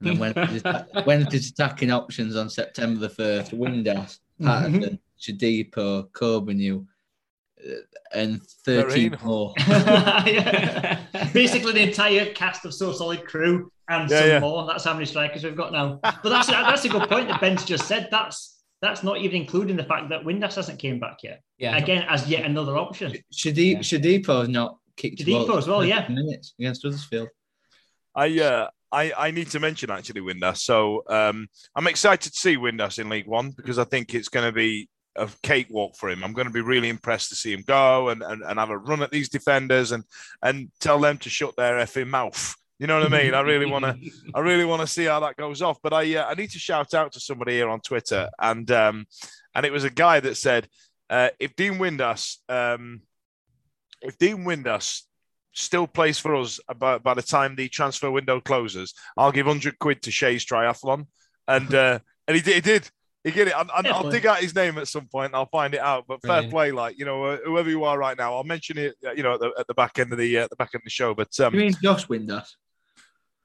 [0.00, 0.62] And then Wednesday's,
[1.06, 6.86] Wednesday's attacking options on September the first: Windass, Patterson, Shodipo, Corbeanu,
[7.64, 7.72] uh,
[8.14, 9.24] and thirteen Marino.
[9.24, 9.54] more.
[10.26, 11.00] Yeah.
[11.32, 14.38] Basically, the entire cast of So Solid crew and Yeah, some yeah.
[14.40, 14.66] more.
[14.66, 16.00] That's how many strikers we've got now.
[16.02, 18.08] But that's that's a good point that Ben's just said.
[18.10, 18.53] That's
[18.84, 21.42] that's not even including the fact that Windass hasn't came back yet.
[21.58, 21.76] Yeah.
[21.76, 23.12] Again, as yet another option.
[23.32, 23.78] Shadip, Yeah.
[23.78, 25.20] Shodipo's not kicked.
[25.20, 26.06] a Shadipo ball as well, yeah.
[26.08, 27.28] minutes against Huddersfield.
[28.14, 30.58] I uh, I I need to mention actually Windass.
[30.58, 34.46] So um, I'm excited to see Windass in League One because I think it's going
[34.46, 36.22] to be a cakewalk for him.
[36.24, 38.78] I'm going to be really impressed to see him go and, and, and have a
[38.78, 40.04] run at these defenders and
[40.42, 42.54] and tell them to shut their effing mouth.
[42.78, 43.34] You know what I mean?
[43.34, 43.96] I really want to
[44.34, 45.78] I really want to see how that goes off.
[45.82, 49.06] But I uh, I need to shout out to somebody here on Twitter and um,
[49.54, 50.68] and it was a guy that said
[51.10, 53.02] uh, if Dean Windass um,
[54.02, 55.02] if Dean Windass
[55.52, 59.78] still plays for us about by the time the transfer window closes, I'll give hundred
[59.78, 61.06] quid to Shay's triathlon,
[61.48, 62.54] and uh, and he did.
[62.54, 62.90] He did.
[63.24, 63.56] He it.
[63.56, 65.34] I, I, I'll, dig out his name at some point.
[65.34, 66.04] I'll find it out.
[66.06, 66.52] But fair Brilliant.
[66.52, 68.96] play, like you know, uh, whoever you are right now, I'll mention it.
[69.06, 70.80] uh, You know, at the, at the back end of the uh, the back end
[70.80, 71.14] of the show.
[71.14, 72.50] But um, You mean Josh Windass?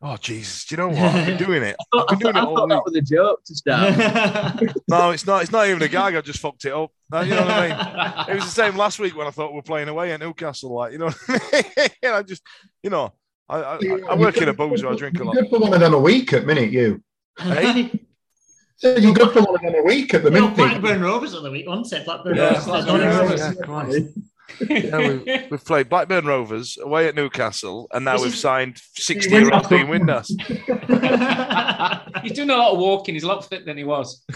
[0.02, 0.98] Oh Jesus, do you know what?
[0.98, 1.76] I've been doing it.
[1.94, 2.86] I I've been doing it all week.
[2.86, 4.74] was a joke to start.
[4.88, 5.44] No, it's not.
[5.44, 6.16] It's not even a gag.
[6.16, 6.92] I just fucked it up.
[7.12, 7.68] No, You know what I
[8.26, 8.30] mean?
[8.30, 10.74] It was the same last week when I thought we were playing away at Newcastle.
[10.74, 12.14] Like, you know, what I mean?
[12.14, 12.42] I just,
[12.84, 13.14] you know,
[13.48, 14.88] I, I, I work in a boozer.
[14.90, 15.36] I drink a lot.
[15.36, 17.04] You're good for one of them a week at minute, you.
[17.38, 17.84] Hey?
[17.84, 17.90] Eh?
[18.78, 20.58] So you're good for one of them a week at the You know, minute.
[20.58, 22.06] Blackburn Rovers of the week, wasn't it?
[22.06, 22.66] Blackburn Yeah, Rovers.
[22.66, 23.42] Blackburn Blackburn Rovers.
[23.42, 23.58] Rovers.
[23.60, 24.29] Yeah, Christ.
[24.70, 28.78] Yeah, we, we've played Blackburn Rovers away at Newcastle, and now This we've is- signed
[28.96, 30.28] 60 year old Dean Windass.
[32.24, 33.16] He's doing a lot of walking.
[33.16, 34.24] He's a lot fitter than he was.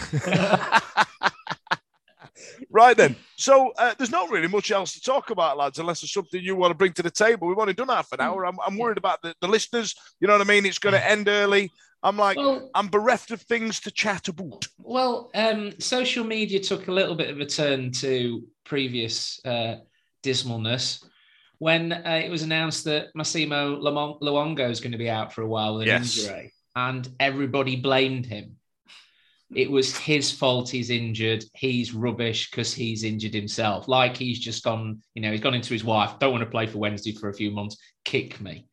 [2.70, 3.14] Right then.
[3.36, 6.56] So uh, there's not really much else to talk about, lads, unless there's something you
[6.56, 7.46] want to bring to the table.
[7.46, 8.44] We've only done half an hour.
[8.44, 9.94] I'm, I'm worried about the, the listeners.
[10.18, 10.66] You know what I mean?
[10.66, 11.70] It's going to end early.
[12.02, 14.66] I'm like, Well, I'm bereft of things to chat about.
[14.78, 19.76] Well, um, social media took a little bit of a turn to previous uh,
[20.24, 21.04] dismalness
[21.58, 25.46] when uh, it was announced that Massimo Luongo is going to be out for a
[25.46, 26.18] while with an Yes.
[26.18, 28.56] injury, and everybody blamed him.
[29.54, 30.68] It was his fault.
[30.68, 31.44] He's injured.
[31.54, 33.86] He's rubbish because he's injured himself.
[33.86, 35.00] Like he's just gone.
[35.14, 36.18] You know, he's gone into his wife.
[36.18, 37.76] Don't want to play for Wednesday for a few months.
[38.04, 38.66] Kick me.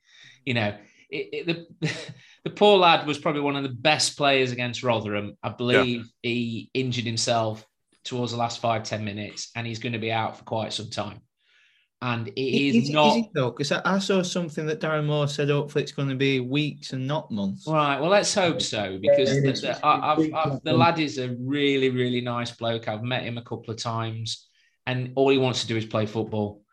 [0.44, 0.76] You know,
[1.12, 1.92] it, it, the
[2.46, 5.38] the poor lad was probably one of the best players against Rotherham.
[5.44, 7.64] I believe he injured himself
[8.04, 10.90] towards the last five ten minutes, and he's going to be out for quite some
[10.90, 11.22] time.
[12.04, 13.52] And it is, Is, not it though?
[13.52, 15.50] Because I, I saw something that Darren Moore said.
[15.50, 17.68] Hopefully, it's going to be weeks and not months.
[17.68, 18.00] right.
[18.00, 21.36] Well, let's hope so because it the, the, I, I've, I've, the lad is a
[21.40, 22.88] really, really nice bloke.
[22.88, 24.48] I've met him a couple of times,
[24.88, 26.64] and all he wants to do is play football.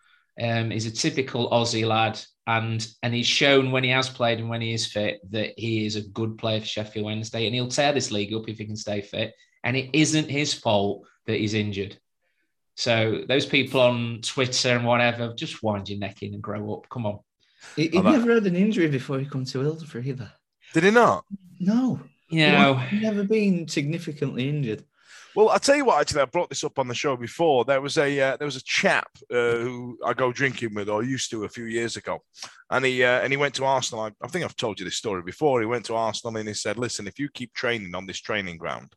[0.40, 4.48] Um, he's a typical Aussie lad, and and he's shown when he has played and
[4.48, 7.68] when he is fit that he is a good player for Sheffield Wednesday, and he'll
[7.68, 9.34] tear this league up if he can stay fit.
[9.62, 11.98] And it isn't his fault that he's injured.
[12.78, 16.88] So those people on Twitter and whatever, just wind your neck in and grow up.
[16.88, 17.18] Come on.
[17.74, 20.30] He, he Oh, that- never had an injury before he come to Hillsborough either.
[20.74, 21.24] Did he not?
[21.58, 21.98] No,
[22.30, 24.84] You know, he's never been significantly injured.
[25.34, 26.00] Well, I'll tell you what.
[26.00, 27.64] Actually, I brought this up on the show before.
[27.64, 31.02] There was a uh, there was a chap uh, who I go drinking with, or
[31.02, 32.20] used to a few years ago,
[32.70, 34.04] and he uh, and he went to Arsenal.
[34.04, 35.60] I, I think I've told you this story before.
[35.60, 38.56] He went to Arsenal and he said, "Listen, if you keep training on this training
[38.56, 38.94] ground,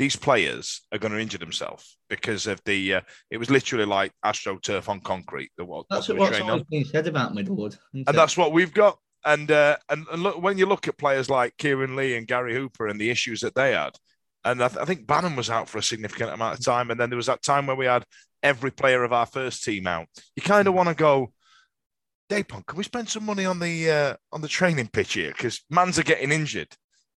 [0.00, 2.94] these players are going to injure themselves because of the.
[2.94, 5.50] Uh, it was literally like astroturf on concrete.
[5.58, 7.74] The what, That's what what, they were what's always been said about Middlewood.
[7.74, 8.12] isn't and it?
[8.12, 8.96] that's what we've got.
[9.26, 12.54] And uh, and, and look, when you look at players like Kieran Lee and Gary
[12.54, 13.90] Hooper and the issues that they had,
[14.42, 16.98] and I, th- I think Bannan was out for a significant amount of time, and
[16.98, 18.06] then there was that time where we had
[18.42, 20.06] every player of our first team out.
[20.34, 21.30] You kind of want to go,
[22.30, 25.62] Dapon, can we spend some money on the uh, on the training pitch here because
[25.68, 26.74] mans are getting injured.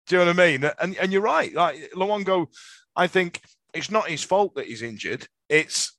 [0.08, 0.72] Do you know what I mean?
[0.80, 1.54] And and you're right.
[1.54, 2.48] Like Luongo,
[2.96, 3.42] I think
[3.74, 5.28] it's not his fault that he's injured.
[5.50, 5.94] It's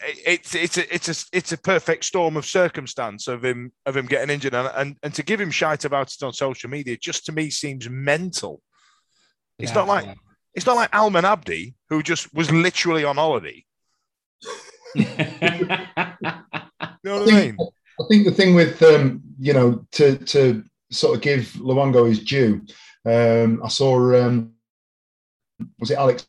[0.00, 4.06] it's it's a it's a it's a perfect storm of circumstance of him of him
[4.06, 7.26] getting injured and and, and to give him shite about it on social media just
[7.26, 8.62] to me seems mental.
[9.58, 10.16] It's not like
[10.54, 13.64] it's not like Almen Abdi who just was literally on holiday.
[17.04, 17.56] You know what I mean?
[18.00, 22.20] I think the thing with um, you know to to sort of give Luongo his
[22.20, 22.62] due.
[23.04, 24.54] Um, I saw um,
[25.78, 26.26] was it Alex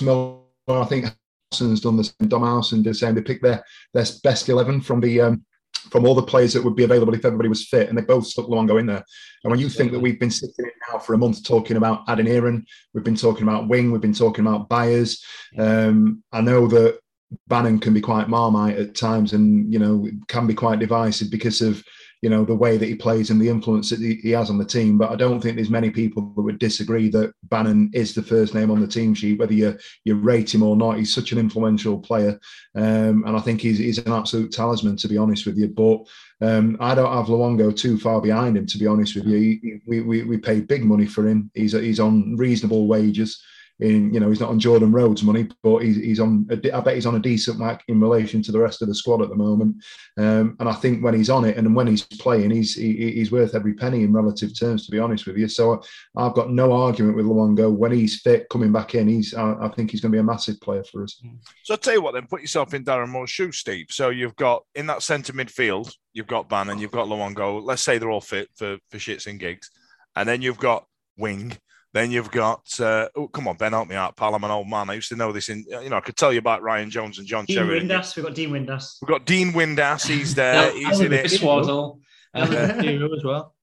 [0.00, 0.38] Miller?
[0.68, 1.06] I think
[1.50, 2.28] Howson's done the same.
[2.28, 3.14] Dom Howson did the same.
[3.14, 5.44] They picked their their best eleven from the um,
[5.90, 8.26] from all the players that would be available if everybody was fit, and they both
[8.26, 9.04] stuck Luongo in there.
[9.44, 12.06] And when you think that we've been sitting in now for a month talking about
[12.06, 15.24] Adeniran, we've been talking about Wing, we've been talking about Byers.
[15.58, 16.98] Um, I know that
[17.46, 21.62] Bannan can be quite marmite at times, and you know can be quite divisive because
[21.62, 21.82] of
[22.22, 24.64] you know the way that he plays and the influence that he, has on the
[24.64, 24.98] team.
[24.98, 28.54] But I don't think there's many people that would disagree that Bannan is the first
[28.54, 30.98] name on the team sheet, whether you you rate him or not.
[30.98, 32.38] He's such an influential player,
[32.74, 35.68] um, and I think he's he's an absolute talisman to be honest with you.
[35.68, 36.06] But
[36.40, 39.36] um, I don't have Luongo too far behind him, to be honest with you.
[39.36, 41.50] He, we, we, we pay big money for him.
[41.54, 43.42] He's he's on reasonable wages
[43.80, 46.46] in you know he's not on Jordan Rhodes money, but he's, he's on.
[46.50, 48.94] A, I bet he's on a decent whack in relation to the rest of the
[48.94, 49.76] squad at the moment.
[50.16, 53.30] Um, and I think when he's on it and when he's playing, he's he, he's
[53.30, 54.86] worth every penny in relative terms.
[54.86, 55.80] To be honest with you, so
[56.16, 59.06] I've got no argument with Luongo when he's fit coming back in.
[59.06, 61.22] He's I, I think he's going to be a massive player for us.
[61.62, 63.86] So I'll tell you what, then put yourself in Darren Moore's shoes, Steve.
[63.90, 67.62] So you've got in that centre midfield, you've got Bannan, you've got Luongo.
[67.62, 69.70] Let's say they're all fit for for shits and gigs,
[70.16, 70.84] and then you've got
[71.16, 71.56] Wing
[71.98, 74.34] then you've got, uh, oh, come on, Ben, help me out, pal.
[74.34, 74.88] I'm an old man.
[74.88, 77.18] I used to know this in, you know, I could tell you about Ryan Jones
[77.18, 77.80] and John Dean Cherry.
[77.80, 78.14] Windass.
[78.14, 78.98] We've got Dean Windass.
[79.02, 80.06] We've got Dean Windass.
[80.06, 80.70] He's there.
[80.72, 81.28] He's in it.
[81.30, 82.00] Swaddle.
[82.34, 83.54] Um, Hero as well.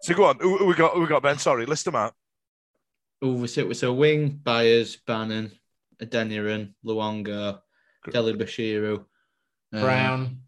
[0.00, 0.38] So go on.
[0.38, 0.94] Who, who we got?
[0.94, 1.38] Who we got, Ben?
[1.38, 2.14] Sorry, list them out.
[3.20, 5.50] Oh, we sit with so Wing, Byers, Bannan,
[6.00, 7.60] Adeniran, Luongo,
[8.10, 9.04] Dele Bashiru,
[9.72, 10.40] um, Brown,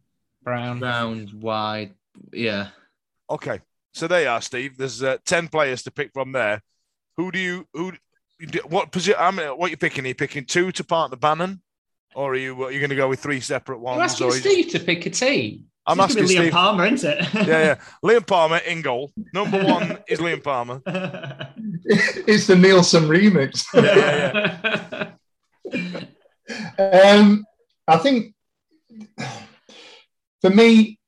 [0.43, 1.95] Brown, Brown, wide.
[2.33, 2.69] Yeah.
[3.29, 3.61] Okay.
[3.93, 4.77] So there you are, Steve.
[4.77, 6.63] There's uh, 10 players to pick from there.
[7.17, 7.93] Who do you, who,
[8.69, 10.05] what position, I mean, what are you picking?
[10.05, 11.61] Are you picking two to part the Bannan?
[12.15, 13.97] Or are you, are you going to go with three separate ones?
[13.97, 15.67] You're asking or are you Steve to pick a team.
[15.87, 16.53] I'm It's asking Liam Steve.
[16.53, 17.35] Palmer, isn't it?
[17.35, 17.75] yeah, yeah.
[18.05, 19.11] Liam Palmer in goal.
[19.33, 20.81] Number one is Liam Palmer.
[21.85, 23.65] it's the Nielsen remix.
[23.75, 25.11] Yeah,
[26.79, 27.45] yeah, um,
[27.89, 28.35] I think
[30.41, 31.00] for me,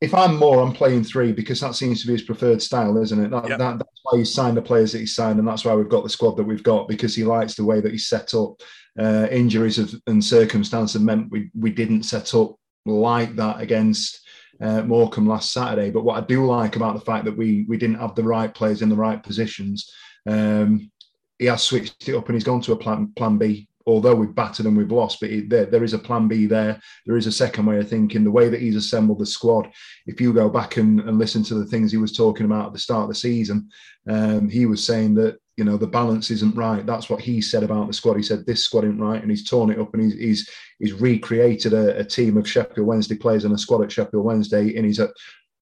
[0.00, 3.24] if I'm more, I'm playing three because that seems to be his preferred style, isn't
[3.24, 3.30] it?
[3.30, 3.58] That, Yep.
[3.58, 6.04] that, that's why he's signed the players that he's signed, and that's why we've got
[6.04, 8.60] the squad that we've got because he likes the way that he's set up.
[8.98, 14.20] Uh, injuries have, and circumstance have meant we we didn't set up like that against
[14.60, 15.90] uh, Morecambe last Saturday.
[15.90, 18.52] But what I do like about the fact that we we didn't have the right
[18.52, 19.90] players in the right positions,
[20.26, 20.90] um,
[21.38, 23.68] he has switched it up and he's gone to a plan plan B.
[23.88, 26.80] Although we've battered and we've lost, but it, there, there is a plan B there.
[27.06, 28.24] There is a second way of thinking.
[28.24, 29.70] The way that he's assembled the squad,
[30.06, 32.72] if you go back and, and listen to the things he was talking about at
[32.72, 33.68] the start of the season,
[34.08, 36.84] um, he was saying that you know the balance isn't right.
[36.84, 38.16] That's what he said about the squad.
[38.16, 40.92] He said this squad isn't right, and he's torn it up and he's he's, he's
[40.92, 44.84] recreated a, a team of Sheffield Wednesday players and a squad at Sheffield Wednesday, and
[44.84, 45.10] he's at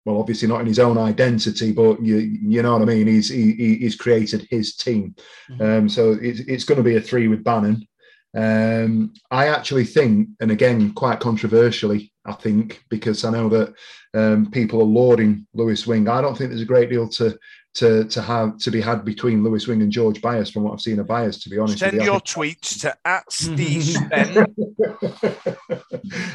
[0.06, 3.06] well, obviously not in his own identity, but you you know what I mean.
[3.06, 5.14] He's he, he- he's created his team,
[5.60, 7.86] um, so it's it's going to be a three with Bannan.
[8.34, 13.74] Um, I actually think, and again, quite controversially, I think because I know that
[14.14, 16.08] um, people are lauding Lewis Wing.
[16.08, 17.38] I don't think there's a great deal to
[17.74, 20.80] to to have to be had between Lewis Wing and George Byers from what I've
[20.80, 21.38] seen of Byers.
[21.42, 22.02] To be honest, Send you.
[22.04, 24.36] Your think- tweets to at Steve Spen.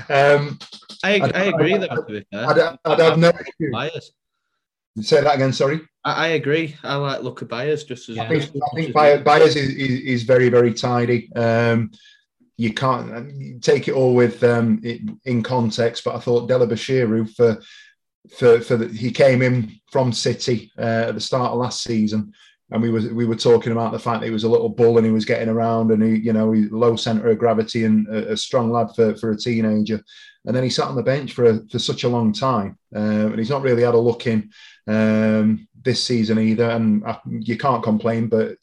[0.09, 0.59] um,
[1.03, 2.47] I, I'd- I agree though, to be fair.
[2.47, 3.71] I'd, I'd have no issue.
[3.71, 4.11] Byers.
[5.01, 5.53] Say that again.
[5.53, 5.81] Sorry.
[6.03, 6.75] I, I agree.
[6.83, 9.99] I like look at Byers just as I think, I think Byers, Byers is, is,
[10.01, 11.31] is very, very tidy.
[11.35, 11.91] Um,
[12.57, 17.33] you can't take it all with um, it, in context, but I thought Dele Bashiru
[17.33, 17.61] for
[18.37, 22.33] for for the, he came in from City uh, at the start of last season,
[22.71, 24.97] and we was we were talking about the fact that he was a little bull
[24.97, 28.07] and he was getting around and he you know he low centre of gravity and
[28.07, 30.01] a, a strong lad for for a teenager,
[30.45, 33.31] and then he sat on the bench for a, for such a long time, um,
[33.31, 34.49] and he's not really had a look in
[34.87, 38.57] um, this season either, and I, you can't complain, but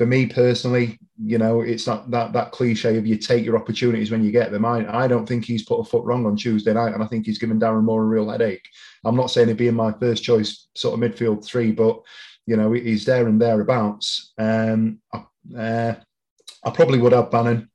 [0.00, 4.10] for me personally, you know, it's not that that cliche of you take your opportunities
[4.10, 4.64] when you get them.
[4.64, 7.26] I, I don't think he's put a foot wrong on Tuesday night, and I think
[7.26, 8.66] he's given Darren Moore a real headache.
[9.04, 12.00] I'm not saying he'd be in my first choice sort of midfield three, but
[12.46, 14.32] you know, he's there and thereabouts.
[14.38, 15.24] Um, I,
[15.56, 15.94] uh,
[16.64, 17.68] I probably would have Bannan.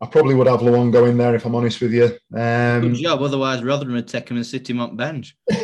[0.00, 2.06] I probably would have Luongo in there if I'm honest with you.
[2.36, 3.22] Um, Good job.
[3.22, 5.36] Otherwise, Rotherham would take him and sit him on bench.
[5.50, 5.54] uh,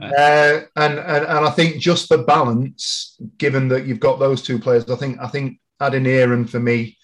[0.00, 4.88] and, and and I think just for balance, given that you've got those two players,
[4.88, 6.96] I think I think Adeniran for me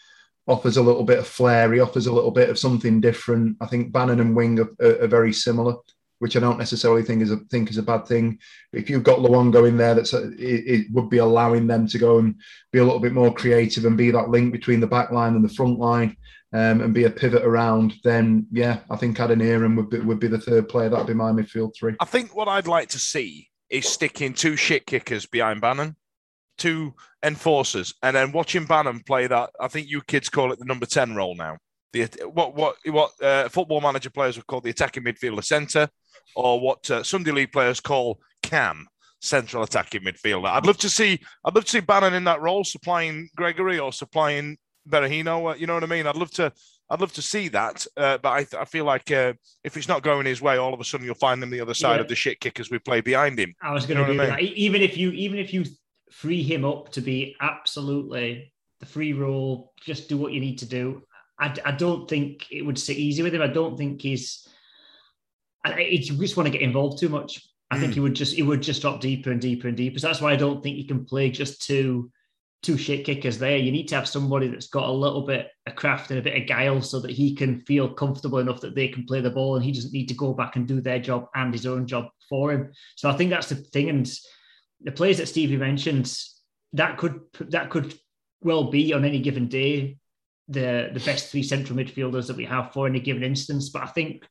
[0.48, 1.72] offers a little bit of flair.
[1.72, 3.58] He offers a little bit of something different.
[3.60, 5.74] I think Bannan and Wing are, are, are very similar,
[6.18, 8.38] which I don't necessarily think is a think is a bad thing.
[8.72, 11.98] If you've got Luongo in there, that's a, it, it would be allowing them to
[11.98, 12.34] go and
[12.72, 15.44] be a little bit more creative and be that link between the back line and
[15.44, 16.16] the front line.
[16.52, 20.28] Um, and be a pivot around, then yeah, I think Adeniran would be, would be
[20.28, 20.88] the third player.
[20.88, 21.96] That'd be my midfield three.
[22.00, 25.96] I think what I'd like to see is sticking two shit kickers behind Bannan,
[26.58, 29.50] two enforcers, and then watching Bannan play that.
[29.60, 31.58] I think you kids call it the number 10 role now.
[31.92, 35.88] The what what what uh, football manager players would call the attacking midfielder centre,
[36.34, 38.86] or what uh, Sunday league players call cam
[39.20, 40.48] central attacking midfielder.
[40.48, 43.92] I'd love to see I'd love to see Bannan in that role, supplying Gregory or
[43.92, 44.58] supplying
[44.88, 45.52] Berahino.
[45.52, 46.06] Uh, you know what I mean?
[46.06, 46.52] I'd love to.
[46.88, 49.32] I'd love to see that, uh, but I, I feel like uh,
[49.64, 51.74] if it's not going his way, all of a sudden you'll find him the other
[51.74, 52.02] side Yeah.
[52.02, 53.54] of the shit kickers we play behind him.
[53.60, 54.40] I was going to do I that.
[54.40, 55.64] Even if you, even if you
[56.12, 60.66] free him up to be absolutely the free role, just do what you need to
[60.66, 61.02] do.
[61.40, 63.42] I, I don't think it would sit easy with him.
[63.42, 64.46] I don't think he's.
[65.72, 67.46] I, he just want to get involved too much.
[67.70, 67.94] I think hmm.
[67.94, 69.98] he would just he would just drop deeper and deeper and deeper.
[69.98, 72.10] So that's why I don't think you can play just two
[72.62, 73.56] two shit kickers there.
[73.56, 76.40] You need to have somebody that's got a little bit of craft and a bit
[76.40, 79.56] of guile so that he can feel comfortable enough that they can play the ball
[79.56, 82.06] and he doesn't need to go back and do their job and his own job
[82.28, 82.72] for him.
[82.96, 83.88] So I think that's the thing.
[83.88, 84.10] And
[84.80, 86.12] the players that Stevie mentioned,
[86.72, 87.94] that could that could
[88.42, 89.98] well be on any given day
[90.48, 93.70] the the best three central midfielders that we have for any given instance.
[93.70, 94.24] But I think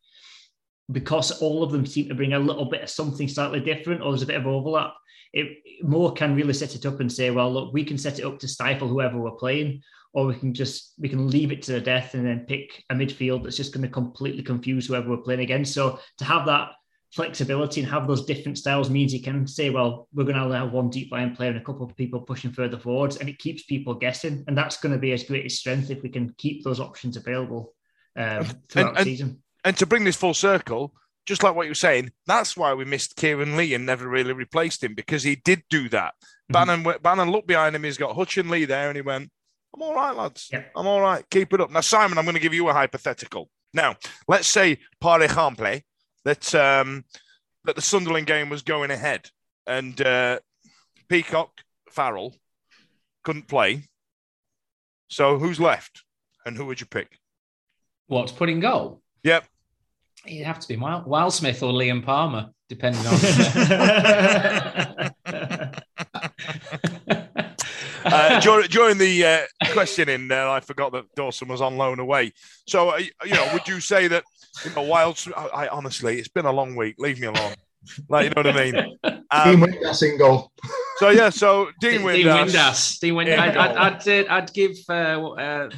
[0.91, 4.11] because all of them seem to bring a little bit of something slightly different, or
[4.11, 4.93] there's a bit of overlap,
[5.33, 8.25] it more can really set it up and say, well, look, we can set it
[8.25, 9.81] up to stifle whoever we're playing,
[10.13, 12.95] or we can just we can leave it to the death and then pick a
[12.95, 15.73] midfield that's just going to completely confuse whoever we're playing against.
[15.73, 16.69] So to have that
[17.11, 20.67] flexibility and have those different styles means you can say, well, we're going to allow
[20.67, 23.63] one deep line player and a couple of people pushing further forwards, and it keeps
[23.63, 26.79] people guessing, and that's going to be his greatest strength if we can keep those
[26.79, 27.73] options available
[28.15, 29.41] um, throughout and- the season.
[29.66, 30.93] And to bring this full circle,
[31.26, 34.32] just like what you were saying, that's why we missed Kieran Lee and never really
[34.32, 36.13] replaced him because he did do that.
[36.49, 37.84] Bannan, went- Bannan looked behind him.
[37.84, 39.32] He's got Hutch and Lee there, and he went,
[39.76, 40.49] "I'm all right, lads.
[40.53, 40.63] Yeah.
[40.76, 41.28] I'm all right.
[41.32, 43.49] Keep it up." Now, Simon, I'm going to give you a hypothetical.
[43.74, 43.95] Now,
[44.28, 45.80] let's say par exemple
[46.24, 47.03] that um,
[47.63, 49.32] that the Sunderland game was going ahead,
[49.66, 50.39] and uh,
[51.09, 52.36] Peacock Farrell
[53.24, 53.86] couldn't play.
[55.07, 56.03] So who's left,
[56.45, 57.18] and who would you pick?
[58.05, 59.01] What's put in goal?
[59.24, 59.45] Yep.
[60.28, 63.13] It'd have to be Wild, Wildsmith or Liam Palmer, depending on.
[68.05, 72.34] uh, during, the uh, questioning, uh, I forgot that Dawson was on loan away.
[72.67, 74.23] So, uh, you know, would you say that
[74.63, 75.23] you know, Wild?
[75.36, 76.95] I, I honestly, it's been a long week.
[76.97, 77.53] Leave me alone.
[78.09, 78.73] Like, you know what I mean?
[78.73, 80.51] Team Um, Windass in goal.
[80.97, 82.15] so yeah, so Dean Windass.
[82.15, 82.45] Dean Windass.
[82.45, 82.99] Windass.
[82.99, 83.39] Dean Windass.
[83.39, 85.69] I'd, I'd, I'd, uh, I'd give uh, uh,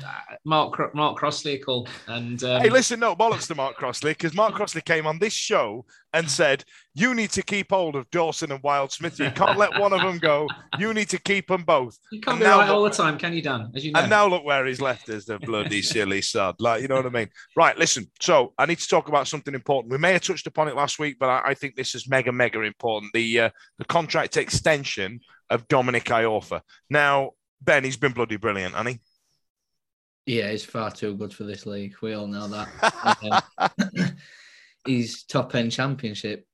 [0.45, 1.87] Mark Mark Crossley a call.
[2.07, 5.33] And um, Hey, listen, no bollocks to Mark Crossley because Mark Crossley came on this
[5.33, 5.85] show
[6.17, 6.63] and said,
[6.93, 9.19] "You need to keep hold of Dawson and Wildsmith.
[9.19, 10.47] You can't let one of them go.
[10.79, 13.33] You need to keep them both." you can't and be right all the time, can
[13.33, 13.71] you, Dan?
[13.75, 13.99] As you know.
[13.99, 16.55] And now look where he's left us, the bloody silly sod.
[16.59, 17.29] Like, you know what I mean?
[17.55, 18.09] Right, listen.
[18.19, 19.91] So I need to talk about something important.
[19.91, 22.31] We may have touched upon it last week, but I, I think this is mega,
[22.31, 23.13] mega important.
[23.13, 26.61] The uh, the contract extension of Dominic Iorfa.
[26.89, 28.99] Now, Ben, he's been bloody brilliant, hasn't he?
[30.27, 31.95] Yeah, he's far too good for this league.
[32.01, 33.43] We all know that.
[33.97, 34.11] Um,
[34.87, 36.45] he's top end championship.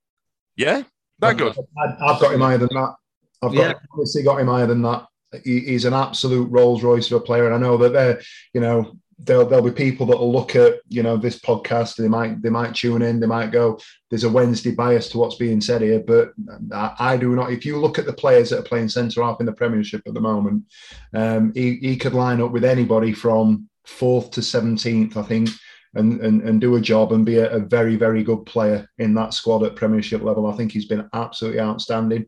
[0.55, 0.83] Yeah,
[1.19, 1.55] that good.
[1.77, 2.95] I- I've got him higher than that.
[3.41, 3.73] I've got Yeah.
[3.95, 5.05] honestly got him higher than that.
[5.43, 8.21] He, he's an absolute Rolls Royce of a player, and I know that there,
[8.53, 11.95] you know, there'll there'll be people that will look at you know this podcast.
[11.95, 13.19] They might they might tune in.
[13.19, 13.79] They might go,
[14.09, 16.33] "There's a Wednesday bias to what's being said here," but
[16.71, 17.51] I, I do not.
[17.51, 20.13] If you look at the players that are playing centre half in the Premiership at
[20.13, 20.65] the moment,
[21.13, 25.49] um, he he could line up with anybody from fourth to seventeenth, I think.
[25.95, 29.13] And, and, and do a job and be a, a very, very good player in
[29.13, 30.47] that squad at Premiership level.
[30.47, 32.25] I think he's been absolutely outstanding.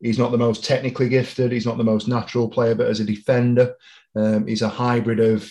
[0.00, 1.50] He's not the most technically gifted.
[1.50, 3.74] He's not the most natural player, but as a defender,
[4.14, 5.50] um, he's a hybrid of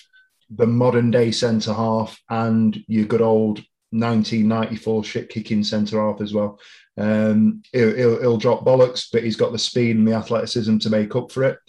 [0.50, 3.58] the modern day centre half and your good old
[3.92, 6.60] 1994 shit kicking centre half as well.
[6.98, 10.90] Um, he'll, he'll, he'll drop bollocks, but he's got the speed and the athleticism to
[10.90, 11.60] make up for it.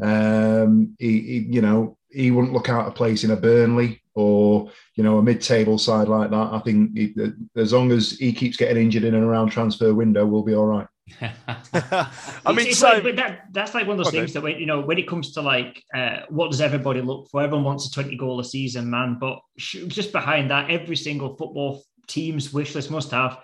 [0.00, 4.70] Um, he, he, you know, he wouldn't look out of place in a Burnley or
[4.96, 6.48] you know a mid-table side like that.
[6.52, 7.14] I think he,
[7.54, 10.66] as long as he keeps getting injured in and around transfer window, we'll be all
[10.66, 10.88] right.
[11.20, 14.18] I mean, It's- it's so, like- that, that's like one of those Okay.
[14.18, 17.28] things that when you know when it comes to like uh, what does everybody look
[17.30, 17.42] for?
[17.42, 19.18] Everyone wants a twenty goal a season, man.
[19.20, 23.38] But sh- just behind that, every single football team's wish list must have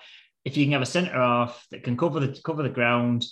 [0.44, 3.24] if you can have a centre half that can cover the cover the ground,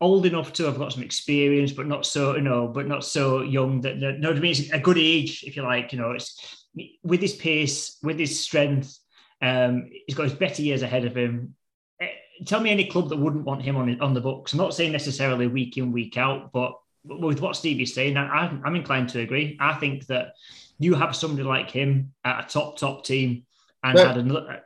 [0.00, 3.42] old enough to have got some experience, but not so you know, but not so
[3.42, 5.92] young that, that no, I mean it's a good age if you like.
[5.92, 6.65] You know, it's
[7.02, 8.98] with his pace, with his strength.
[9.42, 11.54] Um, he's got his better years ahead of him.
[12.00, 12.08] Eh,
[12.46, 14.52] Tell me any club that wouldn't want him on on the books.
[14.52, 16.72] I'm not saying necessarily week in week out, but
[17.04, 19.56] with what Stevie's saying, I, I'm- I'm inclined to agree.
[19.60, 20.32] I think that
[20.78, 23.44] you have somebody like him at a top top team
[23.82, 24.08] and Yeah.
[24.08, 24.62] had another.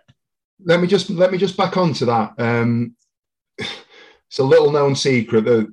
[0.64, 2.32] let me just let me just back onto that.
[2.38, 2.96] Um,
[4.30, 5.68] it's a little known secret that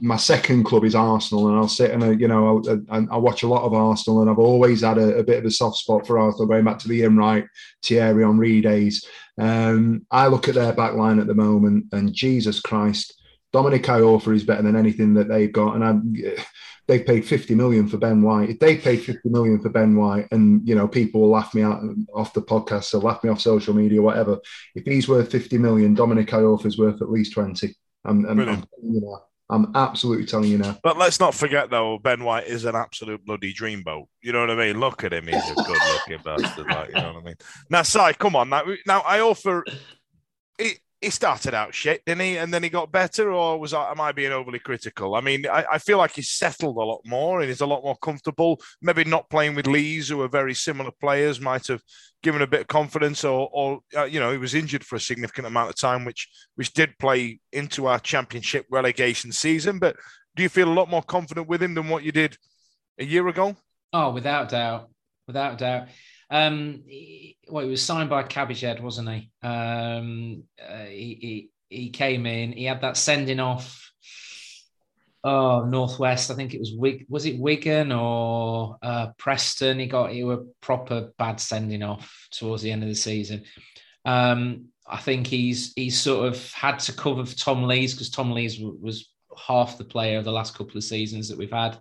[0.00, 3.16] my second club is Arsenal, and I'll sit and uh, you know I, I, I
[3.16, 5.76] watch a lot of Arsenal, and I've always had a, a bit of a soft
[5.76, 7.46] spot for Arsenal, going back to the Ian Wright,
[7.84, 9.06] Thierry Henry days.
[9.38, 13.14] Um, I look at their back line at the moment, and Jesus Christ,
[13.52, 16.42] Dominic Iorfa is better than anything that they've got, and I,
[16.88, 18.50] they paid 50 million for Ben White.
[18.50, 21.62] If they paid 50 million for Ben White, and you know, people will laugh me
[21.62, 21.80] out
[22.12, 24.40] off the podcast, so laugh me off social media, whatever.
[24.74, 26.32] If he's worth 50 million, Dominic
[26.64, 27.72] is worth at least 20.
[28.04, 29.18] I'm, I'm, I'm, you know,
[29.50, 30.78] I'm absolutely telling you now.
[30.82, 34.04] But let's not forget though, Ben White is an absolute bloody dreamboat.
[34.22, 34.80] You know what I mean?
[34.80, 36.66] Look at him; he's a good-looking bastard.
[36.66, 37.34] Like, you know what I mean?
[37.68, 38.48] Now, Si, come on.
[38.48, 39.62] Now, now Iorfa.
[40.58, 42.36] It, he started out shit, didn't he?
[42.36, 45.14] And then he got better, or was I, am I being overly critical?
[45.14, 47.82] I mean, I, I, feel like he's settled a lot more and he's a lot
[47.82, 48.60] more comfortable.
[48.82, 51.80] Maybe not playing with Lees, who are very similar players, might have
[52.22, 55.00] given a bit of confidence, or, or uh, you know, he was injured for a
[55.00, 59.78] significant amount of time, which which did play into our championship relegation season.
[59.78, 59.96] But
[60.36, 62.36] do you feel a lot more confident with him than what you did
[62.98, 63.56] a year ago?
[63.94, 64.90] Oh, without doubt,
[65.26, 65.88] without doubt.
[66.30, 69.30] Um, he, well, he was signed by Cabbage Head, wasn't he?
[69.42, 72.52] Um, uh, he, he he came in.
[72.52, 73.90] He had that sending off.
[75.22, 76.30] Oh, Northwest.
[76.30, 77.06] I think it was Wig.
[77.08, 79.78] Was it Wigan or uh, Preston?
[79.78, 83.44] He got he were proper bad sending off towards the end of the season.
[84.04, 88.32] Um, I think he's he's sort of had to cover for Tom Lees because Tom
[88.32, 91.78] Lees was half the player of the last couple of seasons that we've had.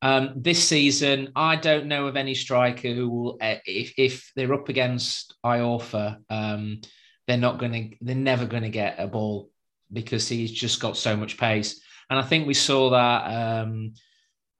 [0.00, 4.54] Um, this season, I don't know of any striker who will, eh, if, if they're
[4.54, 6.80] up against Iorfa, um,
[7.26, 9.50] they're not going to, they're never going to get a ball
[9.92, 11.80] because he's just got so much pace.
[12.10, 13.62] And I think we saw that.
[13.62, 13.94] Um,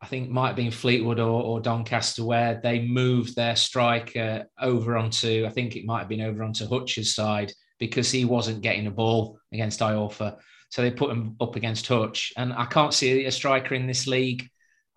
[0.00, 4.96] I think might have been Fleetwood or, or, Doncaster where they moved their striker over
[4.96, 5.44] onto.
[5.44, 8.92] I think it might have been over onto Hutch's side because he wasn't getting a
[8.92, 10.36] ball against Iorfa.
[10.68, 14.06] So they put him up against Hutch, and I can't see a striker in this
[14.06, 14.48] league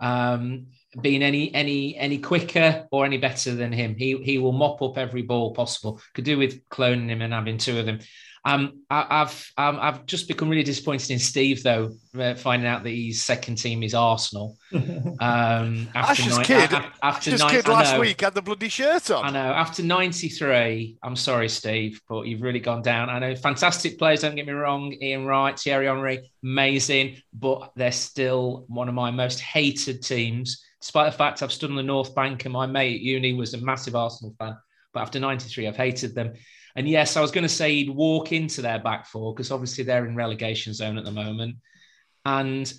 [0.02, 0.68] um,
[1.00, 3.96] being any any any quicker or any better than him.
[3.96, 6.02] He he will mop up every ball possible.
[6.14, 8.00] Could do with cloning him and having two of them.
[8.44, 12.84] Um, I, have um, I've just become really disappointed in Steve though, uh, finding out
[12.84, 14.58] that his second team is Arsenal.
[15.22, 19.24] Um, after Ash's kid, a, after Ash's kid last week had the bloody shirt on.
[19.24, 19.54] I know.
[19.54, 23.10] After ninety three, I'm sorry, Steve, but you've really gone down.
[23.10, 24.22] I know, fantastic players.
[24.22, 24.92] Don't get me wrong.
[25.00, 30.66] Ian Wright, Thierry Henry, amazing, but they're still one of my most hated teams.
[30.82, 33.54] Despite the fact I've stood on the North Bank and my mate at uni was
[33.54, 34.58] a massive Arsenal fan,
[34.92, 36.34] but after ninety three, I've hated them.
[36.76, 39.84] And yes, I was going to say he'd walk into their back four because obviously
[39.84, 41.58] they're in relegation zone at the moment.
[42.26, 42.72] And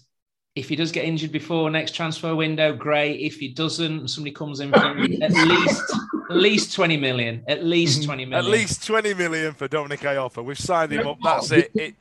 [0.55, 3.21] if he does get injured before next transfer window, great.
[3.21, 4.97] If he doesn't, somebody comes in for at
[5.33, 5.93] least
[6.31, 7.43] at least 20 million.
[7.49, 8.07] At least mm-hmm.
[8.07, 8.45] 20 million.
[8.45, 10.45] At least 20 million for Dominic Iorfa.
[10.45, 11.19] We've signed him up.
[11.23, 11.71] That's it.
[11.75, 11.95] it...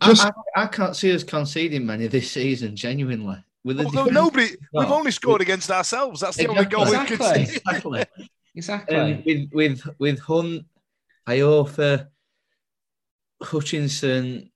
[0.00, 3.42] I, I, I, can't see us conceding many this season, genuinely.
[3.64, 6.20] With well, nobody, we've only scored against ourselves.
[6.20, 6.76] That's the exactly.
[6.76, 7.62] only goal we've conceded.
[7.66, 8.04] Exactly.
[8.56, 8.96] exactly.
[8.96, 10.64] Um, with with with Hunt,
[11.28, 12.08] Iorfa,
[13.42, 14.50] Hutchinson,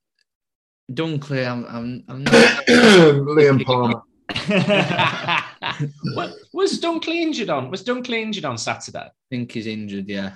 [0.90, 1.46] Dunkley.
[1.46, 2.32] I'm, I'm, I'm not.
[2.66, 4.02] Liam Palmer.
[6.52, 7.70] was Dunkley injured on?
[7.70, 8.98] Was Dunkley injured on Saturday?
[8.98, 10.08] I think he's injured.
[10.08, 10.34] Yeah.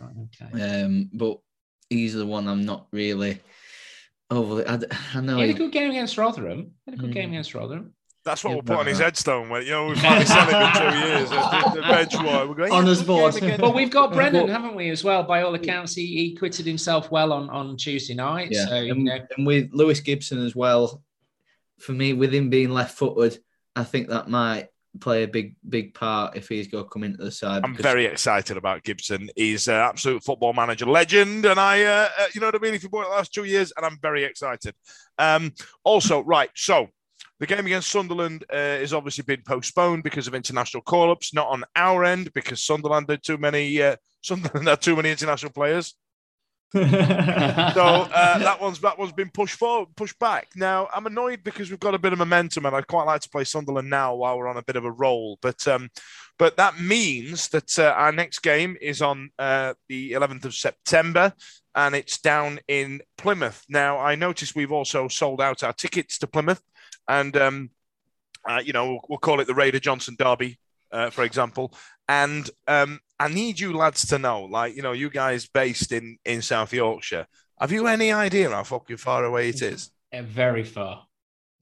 [0.00, 0.82] okay.
[0.82, 1.38] Um, but
[1.88, 3.40] he's the one I'm not really
[4.30, 4.66] overly.
[4.66, 4.78] I,
[5.14, 5.36] I know.
[5.36, 6.72] He had a good game against Rotherham.
[6.84, 7.14] He had a good mm.
[7.14, 7.94] game against Rotherham.
[8.24, 9.48] That's what we'll put on his headstone.
[9.48, 11.30] When, you know, we finally sell him in two years.
[11.30, 13.34] The, the bench We're going, on his board.
[13.58, 15.24] Well, we've got Brennan, haven't we, as well?
[15.24, 18.48] By all accounts, he, he quitted himself well on, on Tuesday night.
[18.52, 18.66] Yeah.
[18.66, 19.18] So, and, know.
[19.36, 21.02] and with Lewis Gibson as well,
[21.80, 23.38] for me, with him being left footed,
[23.74, 24.68] I think that might
[25.00, 27.64] play a big, big part if he's going to come into the side.
[27.64, 29.30] I'm very excited about Gibson.
[29.34, 32.74] He's an absolute football manager legend, and I, uh, uh, you know what I mean.
[32.74, 34.74] If you bought it the last two years, and I'm very excited.
[35.18, 36.88] Um, also, right, so
[37.42, 41.64] the game against Sunderland uh, has obviously been postponed because of international call-ups, not on
[41.74, 43.82] our end because Sunderland had too many.
[43.82, 45.96] Uh, Sunderland had too many international players.
[46.72, 50.50] so uh, that one's that one's been pushed forward, pushed back.
[50.54, 53.28] Now I'm annoyed because we've got a bit of momentum, and I'd quite like to
[53.28, 55.36] play Sunderland now while we're on a bit of a roll.
[55.42, 55.90] But um,
[56.38, 61.32] but that means that uh, our next game is on uh, the 11th of September,
[61.74, 63.64] and it's down in Plymouth.
[63.68, 66.62] Now I notice we've also sold out our tickets to Plymouth
[67.08, 67.70] and um,
[68.48, 70.58] uh, you know we'll, we'll, call it the Reda Johnson Derby,
[70.90, 71.72] uh, for example.
[72.08, 76.18] And um, I need you lads to know, like you know, you guys based in
[76.24, 77.26] in South Yorkshire,
[77.60, 79.90] have you any idea how fucking far away it is?
[80.12, 81.06] Very far.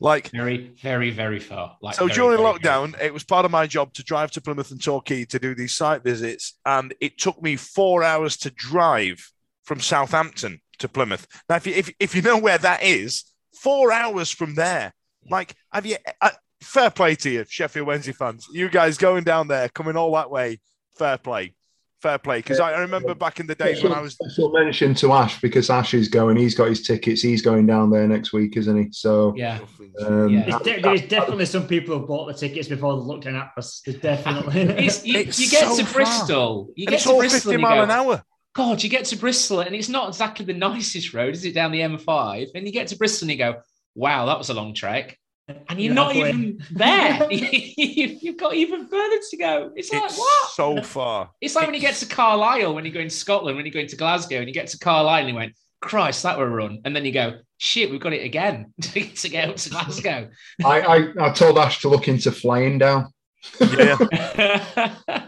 [0.02, 1.76] Like very, very, very far.
[1.82, 4.30] Like so very, during very, lockdown, very it was part of my job to drive
[4.30, 8.38] to Plymouth and Torquay to do these site visits, and it took me four hours
[8.38, 9.30] to drive
[9.64, 11.26] from Southampton to Plymouth.
[11.50, 14.94] Now, if you if, if you know where that is, four hours from there
[15.28, 15.96] like, have you?
[16.20, 16.30] Uh,
[16.62, 18.46] fair play to you, Sheffield Wednesday fans.
[18.52, 20.60] You guys going down there, coming all that way.
[20.96, 21.54] Fair play.
[22.02, 22.38] fair play.
[22.38, 25.40] Because I, I remember back in the days when I was special mention to Ash
[25.40, 26.36] because Ash is going.
[26.36, 27.20] He's got his tickets.
[27.22, 28.88] He's going down there next week, isn't he?
[28.92, 29.58] So Yeah.
[30.06, 30.58] um, Yeah.
[30.58, 33.82] There's, de- there's definitely some people who bought the tickets before they looked at us.
[33.84, 34.62] There's definitely.
[34.86, 35.92] It's, you, It's you get so to.
[35.92, 36.70] Bristol.
[36.76, 38.22] You and get it's to all Bristol 50 mile go, an hour.
[38.54, 41.54] God, you get to Bristol and it's not exactly the nicest road, is it?
[41.54, 43.60] Down the M5, and you get to Bristol and you go,
[43.94, 45.18] "Wow, that was a long trek,"
[45.48, 46.28] and you're You're not halfway.
[46.30, 47.28] even there.
[47.30, 49.72] You've got even further to go.
[49.76, 50.50] It's like It's what?
[50.50, 51.30] so far.
[51.40, 53.80] It's like when you get to Carlisle, when you go into Scotland, when you go
[53.80, 56.80] into Glasgow, and you get to Carlisle and you went, Christ, that were a run.
[56.84, 60.28] And then you go, shit, we've got it again to get up to Glasgow.
[60.64, 63.12] I, I I told Ash to look into flying down.
[63.60, 63.96] Yeah.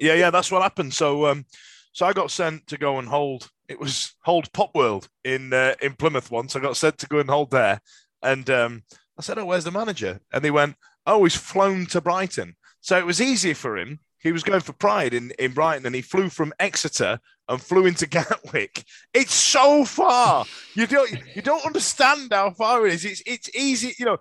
[0.00, 0.94] yeah, yeah, that's what happened.
[0.94, 1.44] So, um,
[1.98, 3.50] so I got sent to go and hold.
[3.68, 6.54] It was hold Pop World in uh, in Plymouth once.
[6.54, 7.80] I got sent to go and hold there,
[8.22, 8.84] and um,
[9.18, 10.76] I said, "Oh, where's the manager?" And they went,
[11.06, 13.98] "Oh, he's flown to Brighton." So it was easier for him.
[14.20, 17.18] He was going for Pride in, in Brighton, and he flew from Exeter
[17.48, 18.84] and flew into Gatwick.
[19.12, 20.44] It's so far.
[20.74, 23.04] You don't you don't understand how far it is.
[23.04, 23.96] It's it's easy.
[23.98, 24.18] You know,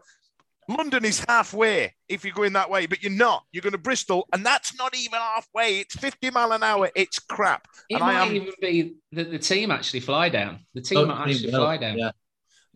[0.67, 3.43] London is halfway if you're going that way, but you're not.
[3.51, 5.79] You're going to Bristol, and that's not even halfway.
[5.79, 6.89] It's 50 mile an hour.
[6.95, 7.67] It's crap.
[7.89, 10.59] It and I might am, even be that the team actually fly down.
[10.73, 11.97] The team Oh, might actually will, fly down.
[11.97, 12.11] Yeah.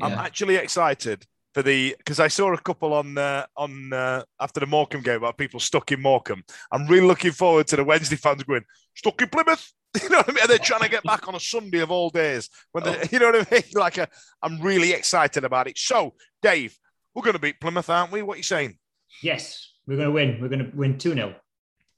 [0.02, 0.22] I'm Yeah.
[0.22, 4.66] actually excited for the because I saw a couple on uh, on uh, after the
[4.68, 6.44] Morecambe game about people stuck in Morecambe.
[6.72, 8.64] I'm really looking forward to the Wednesday fans going
[8.96, 9.72] stuck in Plymouth.
[10.02, 10.42] You know what I mean?
[10.44, 12.50] And they're trying to get back on a Sunday of all days.
[12.72, 13.64] When they, you know what I mean?
[13.76, 14.08] Like i
[14.42, 15.78] I'm really excited about it.
[15.78, 16.78] So, Dave,
[17.14, 18.22] we're going to beat Plymouth, aren't we?
[18.22, 18.78] What are you saying?
[19.22, 20.40] yes, we're going to win.
[20.42, 21.36] We're going to win 2 0.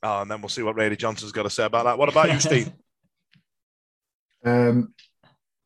[0.03, 1.97] Oh, and then we'll see what Reda Johnson's got to say about that.
[1.97, 2.71] What about you, Steve?
[4.45, 4.93] Um,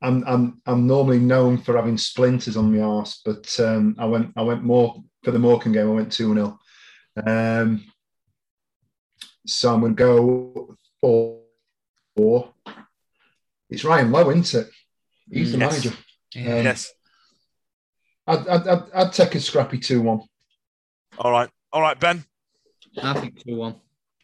[0.01, 4.33] I'm I'm I'm normally known for having splinters on my arse, but um, I went
[4.35, 5.87] I went more for the Morecambe game.
[5.89, 6.59] I went two 0
[7.25, 7.83] um,
[9.47, 11.41] So I'm going to go four.
[12.15, 12.53] Four.
[13.69, 14.69] It's Ryan Lowe, isn't it?
[15.31, 15.71] He's the Yes.
[15.71, 15.97] manager.
[16.33, 16.57] Yeah.
[16.57, 16.91] Um, yes.
[18.27, 20.21] I'd, I'd, I'd, I'd take a scrappy two one.
[21.17, 21.49] All right.
[21.73, 22.23] All right, Ben.
[23.01, 23.75] I think 2 1.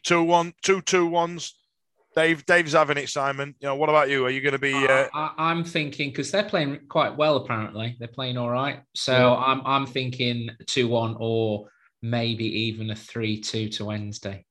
[0.04, 1.54] Two one, two two ones.
[2.14, 3.08] Dave, Dave's having it.
[3.08, 4.24] Simon, you know what about you?
[4.26, 4.74] Are you going to be?
[4.74, 7.36] Uh, I, I'm thinking because they're playing quite well.
[7.36, 8.82] Apparently, they're playing all right.
[8.94, 11.68] So I'm I'm thinking two one or
[12.02, 14.44] maybe even a three two to Wednesday.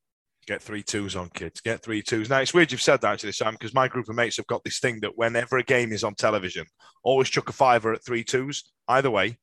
[0.47, 1.61] Get three twos on, kids.
[1.61, 2.29] Get three twos.
[2.29, 4.63] Now it's weird you've said that actually, Sam, because my group of mates have got
[4.63, 6.65] this thing that whenever a game is on television,
[7.03, 9.37] always chuck a fiver at three twos either way,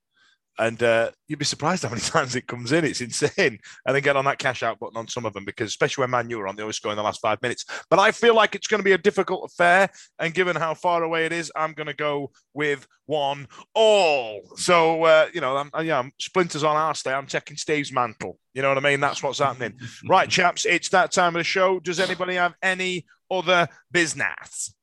[0.58, 2.84] and uh, you'd be surprised how many times it comes in.
[2.84, 5.68] It's insane, and then get on that cash out button on some of them because
[5.68, 7.64] especially when Man U are on, they always score in the last five minutes.
[7.88, 11.02] But I feel like it's going to be a difficult affair, and given how far
[11.02, 14.42] away it is, I'm going to go with one all.
[14.56, 17.12] So uh, you know, I'm, yeah, I'm splinters on our day.
[17.12, 18.38] I'm checking Steve's mantle.
[18.54, 19.00] You know what I mean?
[19.00, 19.78] That's what's happening.
[20.08, 21.78] Right, chaps, it's that time of the show.
[21.78, 24.74] Does anybody have any other business?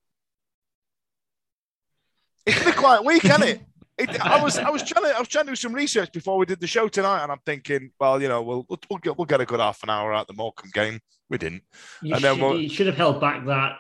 [2.45, 3.66] It's been a quiet week, hasn't it?
[3.98, 6.38] It, I was I was trying to I was trying to do some research before
[6.38, 9.18] we did the show tonight, and I'm thinking, well, you know, we'll we'll, we'll get
[9.18, 11.00] we'll get a good half an hour out the Morecambe game.
[11.30, 11.64] We didn't.
[12.04, 13.78] You, And then should, we'll- you should have held back that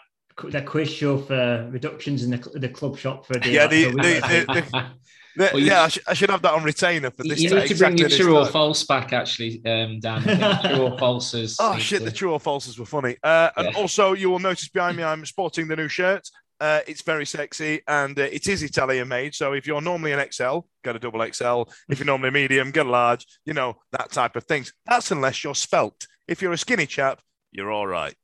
[0.49, 3.51] that quiz show for reductions in the, the club shop for a day.
[3.53, 4.85] Yeah, like the- the- the-
[5.35, 7.49] the- Well, you- yeah, I, sh- I should have that on retainer for this You
[7.49, 7.55] this.
[7.55, 8.51] need time, to bring exactly your true or time.
[8.53, 10.21] false back, actually, um, Dan.
[10.23, 11.55] True or falses.
[11.59, 13.17] Oh shit, to- the true or falses were funny.
[13.23, 13.79] Uh, and Yeah.
[13.79, 16.27] also, you will notice behind me, I'm sporting the new shirt.
[16.59, 19.35] Uh, it's very sexy and uh, it is Italian made.
[19.35, 21.63] So if you're normally an XL, get a double XL.
[21.89, 23.25] If you're normally medium, get a large.
[23.45, 24.73] You know that type of things.
[24.85, 26.07] That's unless you're spelt.
[26.27, 28.15] If you're a skinny chap, you're all right.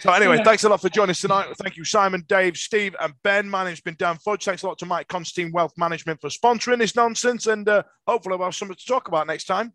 [0.00, 1.46] So anyway, thanks a lot for joining us tonight.
[1.62, 3.48] Thank you, Simon, Dave, Steve, and Ben.
[3.48, 4.44] My name's been Dan Fudge.
[4.44, 8.36] Thanks a lot to Mike Constantine Wealth Management for sponsoring this nonsense, and uh, hopefully
[8.36, 9.72] we'll have something to talk about next time.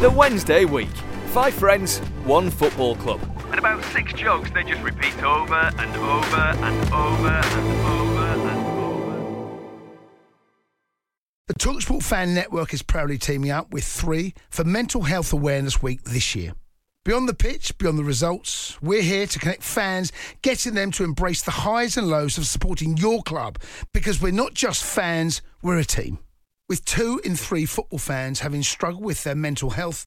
[0.00, 0.88] The Wednesday week.
[1.36, 3.20] Five friends, one football club.
[3.50, 8.66] And about six jokes they just repeat over and over and over and over and
[8.78, 9.58] over.
[11.48, 16.02] The Talksport Fan Network is proudly teaming up with three for Mental Health Awareness Week
[16.04, 16.54] this year.
[17.04, 21.42] Beyond the pitch, beyond the results, we're here to connect fans, getting them to embrace
[21.42, 23.58] the highs and lows of supporting your club
[23.92, 26.18] because we're not just fans, we're a team.
[26.70, 30.06] With two in three football fans having struggled with their mental health,